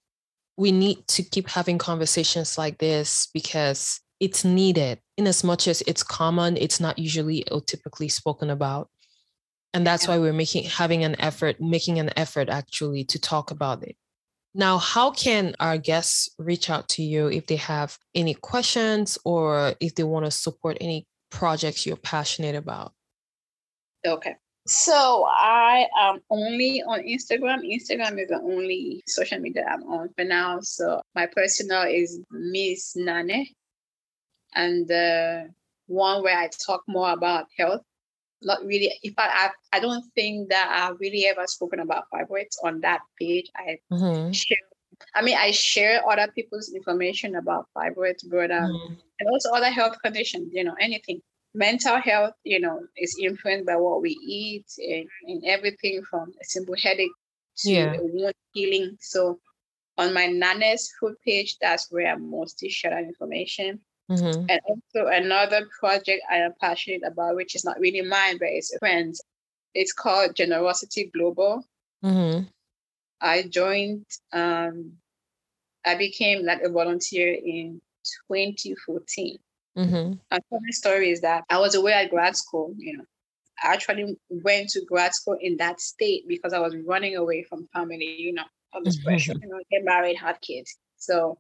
[0.58, 5.84] we need to keep having conversations like this because it's needed in as much as
[5.86, 8.90] it's common it's not usually or typically spoken about.
[9.74, 13.84] And that's why we're making having an effort making an effort actually to talk about
[13.84, 13.98] it
[14.58, 19.74] now, how can our guests reach out to you if they have any questions or
[19.82, 22.94] if they want to support any projects you're passionate about?
[24.08, 24.36] Okay.
[24.66, 27.70] So I am only on Instagram.
[27.70, 30.60] Instagram is the only social media I'm on for now.
[30.62, 33.48] So my personal is Miss Nane.
[34.56, 34.90] And
[35.88, 37.82] one where I talk more about health
[38.42, 42.56] not really in fact I, I don't think that I've really ever spoken about fibroids
[42.64, 43.50] on that page.
[43.56, 44.32] I mm-hmm.
[44.32, 44.58] share
[45.16, 48.94] I mean I share other people's information about fibroids, but um, mm-hmm.
[49.20, 51.22] and also other health conditions, you know, anything.
[51.56, 56.44] mental health, you know, is influenced by what we eat and, and everything from a
[56.44, 57.16] simple headache
[57.60, 57.94] to yeah.
[57.94, 58.98] a wound healing.
[59.00, 59.40] So
[59.98, 63.80] on my Nana's food page, that's where I mostly share that information.
[64.10, 64.46] Mm-hmm.
[64.50, 68.76] And also another project I am passionate about, which is not really mine, but it's
[68.78, 69.22] friends.
[69.74, 71.66] It's called Generosity Global.
[72.04, 72.46] Mm-hmm.
[73.22, 74.94] I joined, um,
[75.86, 77.82] I became like a volunteer in
[78.32, 79.38] 2014.
[79.78, 80.14] Mm-hmm.
[80.32, 83.06] And funny story is that I was away at grad school, you know.
[83.64, 87.70] I actually went to grad school in that state because I was running away from
[87.74, 88.44] family, you know,
[88.74, 89.08] all this mm-hmm.
[89.08, 90.78] pressure, you know, get married, have kids.
[90.98, 91.40] So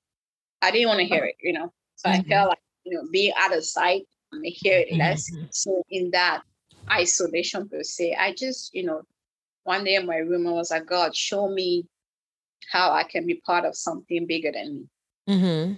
[0.61, 1.73] I didn't want to hear it, you know.
[1.95, 2.21] So mm-hmm.
[2.21, 5.31] I felt like, you know, being out of sight, I hear it less.
[5.31, 5.45] Mm-hmm.
[5.51, 6.41] So in that
[6.91, 9.03] isolation per se, I just, you know,
[9.63, 11.85] one day in my room, I was like, God, show me
[12.71, 14.85] how I can be part of something bigger than me.
[15.33, 15.73] Mm-hmm.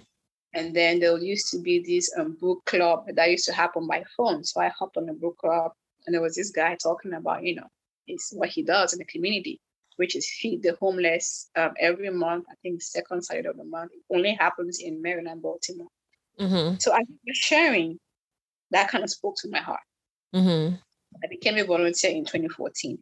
[0.54, 4.04] And then there used to be this um, book club that used to happen by
[4.16, 4.44] phone.
[4.44, 5.72] So I hopped on the book club,
[6.06, 7.66] and there was this guy talking about, you know,
[8.06, 9.60] it's what he does in the community,
[9.96, 12.46] which is feed the homeless um, every month.
[12.50, 13.92] I think second Saturday of the month.
[13.92, 15.88] It only happens in Maryland, Baltimore.
[16.40, 16.76] Mm-hmm.
[16.78, 17.98] So I was sharing
[18.70, 19.80] that kind of spoke to my heart.
[20.34, 20.74] Mm-hmm.
[21.22, 22.98] I became a volunteer in 2014.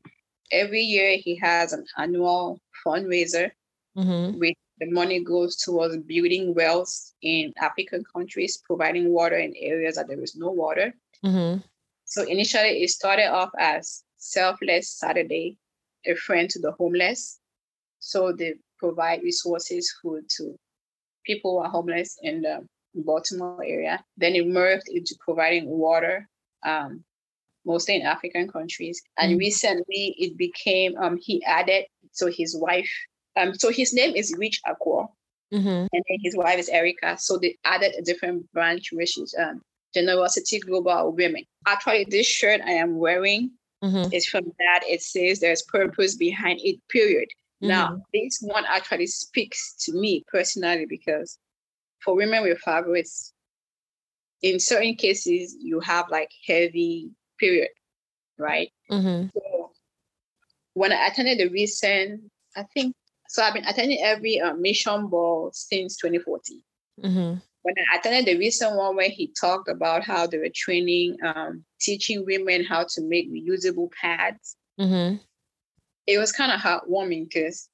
[0.52, 3.50] Every year he has an annual fundraiser
[3.96, 4.38] mm-hmm.
[4.38, 10.06] with the money goes towards building wells in African countries, providing water in areas that
[10.08, 10.94] there is no water.
[11.24, 11.60] Mm-hmm.
[12.04, 15.58] So initially, it started off as Selfless Saturday,
[16.04, 17.40] a friend to the homeless.
[18.00, 20.56] So they provide resources, food to
[21.24, 22.66] people who are homeless in the
[23.02, 24.04] Baltimore area.
[24.16, 26.28] Then it merged into providing water,
[26.64, 27.04] um,
[27.64, 29.02] mostly in African countries.
[29.18, 29.38] And mm-hmm.
[29.38, 32.90] recently, it became um, he added so his wife
[33.36, 35.08] um, so his name is Rich Aqua,
[35.52, 35.68] mm-hmm.
[35.68, 37.16] and then his wife is Erica.
[37.18, 39.60] So they added a different branch, which is um,
[39.94, 41.44] Generosity Global Women.
[41.66, 43.50] Actually, this shirt I am wearing
[43.84, 44.12] mm-hmm.
[44.12, 44.80] is from that.
[44.88, 47.28] It says there's purpose behind it, period.
[47.62, 47.68] Mm-hmm.
[47.68, 51.38] Now, this one actually speaks to me personally because
[52.06, 53.32] for women with fibroids,
[54.40, 57.68] in certain cases, you have like heavy period,
[58.38, 58.70] right?
[58.90, 59.28] Mm-hmm.
[59.34, 59.72] So
[60.74, 62.22] when I attended the recent,
[62.56, 62.94] I think
[63.28, 66.62] so I've been attending every uh, mission ball since 2014.
[67.02, 67.38] Mm-hmm.
[67.62, 71.64] When I attended the recent one where he talked about how they were training, um,
[71.80, 75.16] teaching women how to make reusable pads, mm-hmm.
[76.06, 77.68] it was kind of heartwarming because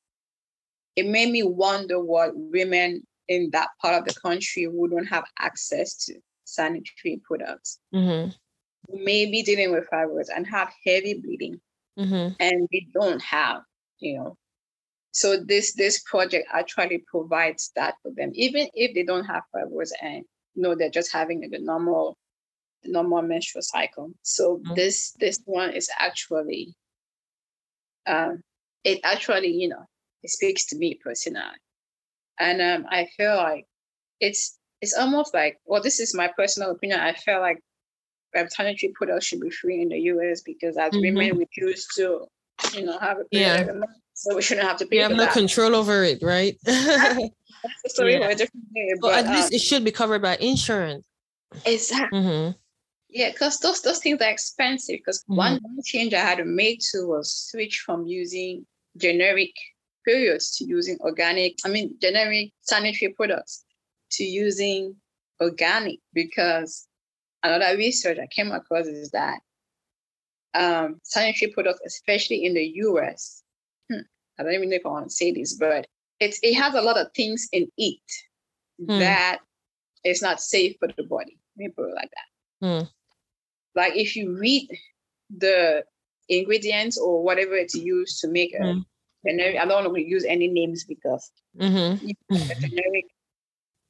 [0.97, 5.25] it made me wonder what women in that part of the country who don't have
[5.39, 6.15] access to
[6.45, 7.79] sanitary products.
[7.95, 8.31] Mm-hmm.
[8.93, 11.61] Maybe dealing with fibroids and have heavy bleeding,
[11.99, 12.35] mm-hmm.
[12.41, 13.63] and they don't have,
[14.01, 14.37] you know,
[15.13, 19.93] so this this project actually provides that for them, even if they don't have fibroids
[20.01, 22.17] and you know they're just having the normal
[22.85, 24.11] normal menstrual cycle.
[24.23, 24.75] So mm-hmm.
[24.75, 26.75] this this one is actually
[28.07, 28.43] um
[28.85, 29.85] it actually, you know,
[30.23, 31.45] it speaks to me personally.
[32.43, 33.67] And um I feel like
[34.21, 37.01] it's it's almost like well, this is my personal opinion.
[37.01, 37.59] I feel like
[38.49, 41.17] sanitary products should be free in the US because as mm-hmm.
[41.17, 42.27] women we choose to,
[42.75, 43.67] you know, have a yeah
[44.15, 44.99] so we shouldn't have to pay.
[44.99, 45.33] We have no that.
[45.33, 46.57] control over it, right?
[47.87, 48.27] Story yeah.
[48.27, 48.95] for a different day.
[49.01, 51.05] But, at um, least it should be covered by insurance.
[51.65, 52.19] Exactly.
[52.19, 52.53] Mm-hmm.
[53.09, 54.99] Yeah, because those those things are expensive.
[54.99, 55.37] Because mm-hmm.
[55.37, 58.67] one, one change I had to make to was switch from using
[58.97, 59.53] generic
[60.05, 61.57] periods to using organic.
[61.65, 63.65] I mean, generic sanitary products
[64.13, 64.97] to using
[65.41, 66.87] organic because
[67.43, 69.41] another research I came across is that
[70.55, 73.43] um, sanitary products, especially in the US,
[74.39, 75.87] I don't even know if I want to say this, but
[76.21, 78.01] it's it has a lot of things in it
[78.81, 78.99] mm.
[78.99, 79.39] that
[80.05, 81.39] is not safe for the body.
[81.57, 82.67] Let me put it like that.
[82.67, 82.91] Mm.
[83.75, 84.69] Like if you read
[85.37, 85.85] the
[86.29, 88.85] ingredients or whatever it's used to make a mm.
[89.27, 92.07] Generic, I don't want to use any names because mm-hmm.
[92.61, 93.05] generic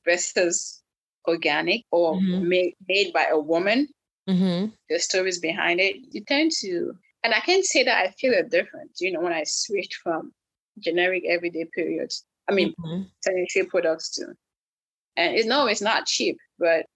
[0.05, 0.83] versus
[1.27, 2.49] organic or mm-hmm.
[2.49, 3.89] made, made by a woman,
[4.29, 4.67] mm-hmm.
[4.89, 8.43] the stories behind it, you tend to and I can say that I feel a
[8.43, 10.33] difference, you know, when I switched from
[10.79, 13.03] generic everyday periods, I mean, mm-hmm.
[13.23, 14.35] sanitary products too.
[15.17, 16.87] And it's no, it's not cheap, but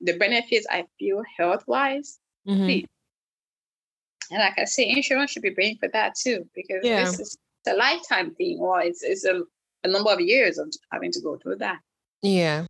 [0.00, 2.84] the benefits I feel health wise, mm-hmm.
[4.30, 7.04] and like I say, insurance should be paying for that too, because yeah.
[7.04, 9.42] this is a lifetime thing, or it's, it's a,
[9.84, 11.78] a number of years of having to go through that.
[12.22, 12.66] Yeah.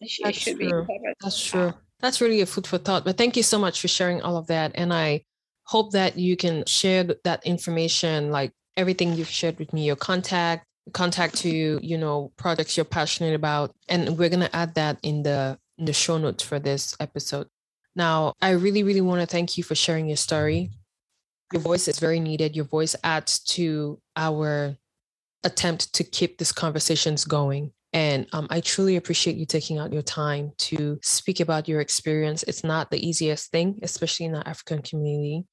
[0.00, 0.86] It should, That's it true.
[1.20, 1.74] That's true.
[2.00, 3.04] That's really a food for thought.
[3.04, 4.72] But thank you so much for sharing all of that.
[4.74, 5.24] And I
[5.64, 10.64] hope that you can share that information, like everything you've shared with me, your contact,
[10.92, 13.72] contact to, you know, projects you're passionate about.
[13.88, 17.46] And we're going to add that in the, in the show notes for this episode.
[17.96, 20.70] Now, I really, really want to thank you for sharing your story.
[21.52, 22.56] Your voice is very needed.
[22.56, 24.76] Your voice adds to our
[25.44, 27.72] attempt to keep these conversations going.
[27.92, 32.42] And um, I truly appreciate you taking out your time to speak about your experience.
[32.42, 35.44] It's not the easiest thing, especially in the African community,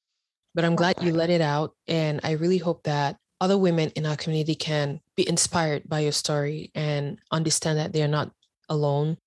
[0.56, 1.76] but I'm glad you let it out.
[1.88, 6.12] And I really hope that other women in our community can be inspired by your
[6.12, 8.32] story and understand that they're not
[8.70, 9.18] alone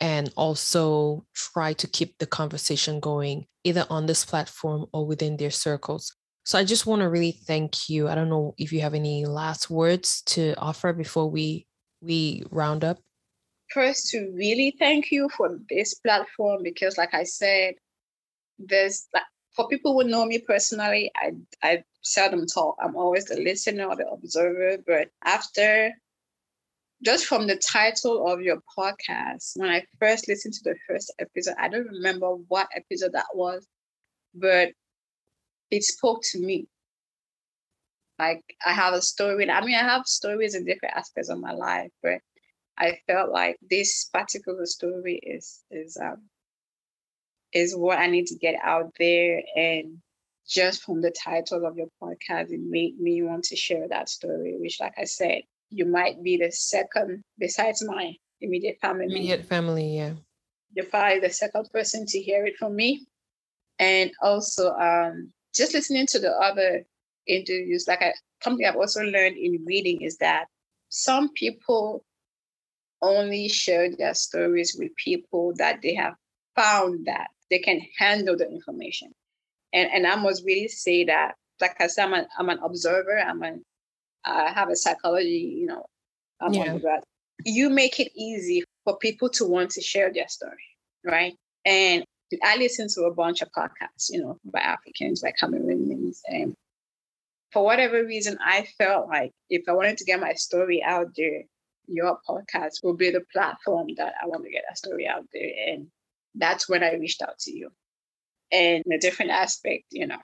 [0.00, 5.50] and also try to keep the conversation going either on this platform or within their
[5.50, 6.16] circles.
[6.44, 8.08] So I just want to really thank you.
[8.08, 11.66] I don't know if you have any last words to offer before we
[12.00, 12.98] we round up.
[13.72, 17.74] First, to really thank you for this platform because, like I said,
[18.58, 19.22] there's like
[19.54, 21.32] for people who know me personally, I
[21.62, 22.76] I seldom talk.
[22.82, 24.78] I'm always the listener or the observer.
[24.86, 25.92] But after
[27.04, 31.54] just from the title of your podcast, when I first listened to the first episode,
[31.58, 33.66] I don't remember what episode that was,
[34.34, 34.72] but
[35.70, 36.66] it spoke to me.
[38.18, 39.48] Like I have a story.
[39.50, 42.20] I mean, I have stories in different aspects of my life, but
[42.76, 46.28] I felt like this particular story is is um
[47.52, 49.42] is what I need to get out there.
[49.56, 49.98] And
[50.46, 54.56] just from the title of your podcast, it made me want to share that story,
[54.58, 59.06] which, like I said, you might be the second, besides my immediate family.
[59.06, 60.14] Immediate family, yeah.
[60.74, 63.06] You're probably the second person to hear it from me.
[63.78, 66.84] And also, um, just listening to the other
[67.26, 70.46] interviews, like I, something I've also learned in reading is that
[70.88, 72.04] some people
[73.02, 76.14] only share their stories with people that they have
[76.56, 79.12] found that they can handle the information.
[79.72, 83.18] And and I must really say that, like I said, I'm an, I'm an observer.
[83.18, 83.64] I'm an
[84.24, 85.86] I have a psychology, you know,
[86.40, 86.78] I'm yeah.
[87.44, 90.52] You make it easy for people to want to share their story,
[91.04, 91.34] right?
[91.64, 92.04] And
[92.44, 96.54] I listen to a bunch of podcasts, you know, by Africans, by Cameroonians, and
[97.52, 101.42] for whatever reason, I felt like if I wanted to get my story out there,
[101.86, 105.50] your podcast will be the platform that I want to get that story out there.
[105.68, 105.88] And
[106.34, 107.70] that's when I reached out to you.
[108.52, 110.18] And a different aspect, you know,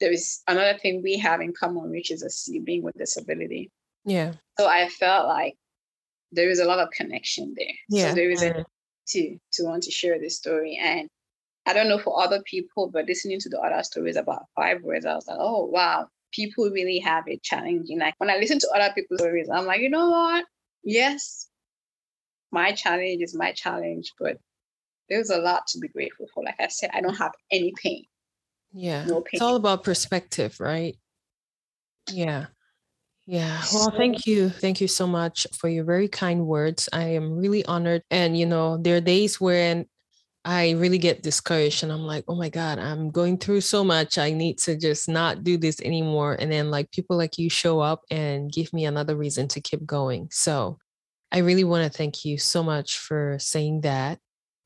[0.00, 3.70] there is another thing we have in common, which is a sibling with disability.
[4.04, 4.32] Yeah.
[4.58, 5.54] So I felt like
[6.32, 7.74] there is a lot of connection there.
[7.88, 8.08] Yeah.
[8.08, 8.64] So there is a mm.
[9.08, 10.78] to to want to share this story.
[10.82, 11.08] And
[11.66, 15.14] I don't know for other people, but listening to the other stories about fibroids, I
[15.14, 18.00] was like, oh wow, people really have it challenging.
[18.00, 20.44] Like when I listen to other people's stories, I'm like, you know what?
[20.82, 21.48] Yes,
[22.50, 24.38] my challenge is my challenge, but
[25.08, 26.44] there's a lot to be grateful for.
[26.44, 28.04] Like I said, I don't have any pain.
[28.72, 29.04] Yeah.
[29.04, 29.30] No pain.
[29.34, 30.96] It's all about perspective, right?
[32.10, 32.46] Yeah.
[33.26, 33.62] Yeah.
[33.72, 34.48] Well, thank you.
[34.48, 36.88] Thank you so much for your very kind words.
[36.92, 38.02] I am really honored.
[38.10, 39.86] And, you know, there are days when
[40.44, 44.18] I really get discouraged and I'm like, oh my God, I'm going through so much.
[44.18, 46.36] I need to just not do this anymore.
[46.38, 49.86] And then, like, people like you show up and give me another reason to keep
[49.86, 50.28] going.
[50.32, 50.78] So,
[51.30, 54.18] I really want to thank you so much for saying that.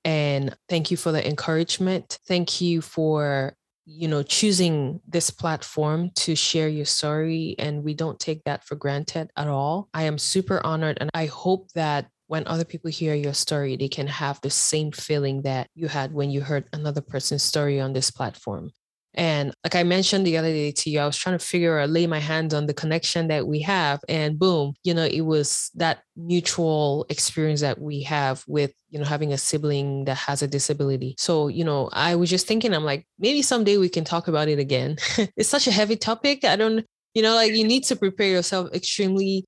[0.04, 2.18] And thank you for the encouragement.
[2.26, 3.54] Thank you for
[3.86, 8.74] you know choosing this platform to share your story and we don't take that for
[8.74, 13.14] granted at all i am super honored and i hope that when other people hear
[13.14, 17.00] your story they can have the same feeling that you had when you heard another
[17.00, 18.70] person's story on this platform
[19.16, 21.88] and like I mentioned the other day to you, I was trying to figure out,
[21.88, 24.00] lay my hands on the connection that we have.
[24.08, 29.06] And boom, you know, it was that mutual experience that we have with, you know,
[29.06, 31.14] having a sibling that has a disability.
[31.18, 34.48] So, you know, I was just thinking, I'm like, maybe someday we can talk about
[34.48, 34.96] it again.
[35.36, 36.44] it's such a heavy topic.
[36.44, 39.46] I don't, you know, like you need to prepare yourself extremely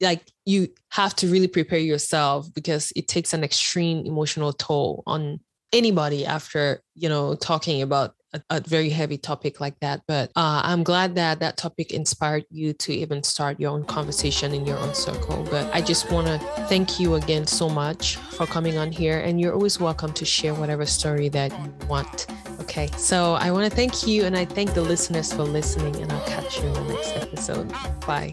[0.00, 5.40] like you have to really prepare yourself because it takes an extreme emotional toll on
[5.72, 10.02] anybody after you know talking about a, a, very heavy topic like that.
[10.06, 14.52] But uh, I'm glad that that topic inspired you to even start your own conversation
[14.52, 15.46] in your own circle.
[15.50, 19.20] But I just want to thank you again so much for coming on here.
[19.20, 22.26] And you're always welcome to share whatever story that you want.
[22.60, 22.88] Okay.
[22.98, 25.96] So I want to thank you and I thank the listeners for listening.
[25.96, 27.72] And I'll catch you in the next episode.
[28.06, 28.32] Bye.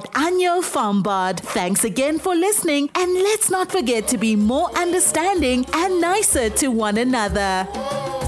[0.00, 1.40] at Anyo Fambad.
[1.40, 6.68] Thanks again for listening, and let's not forget to be more understanding and nicer to
[6.68, 8.19] one another.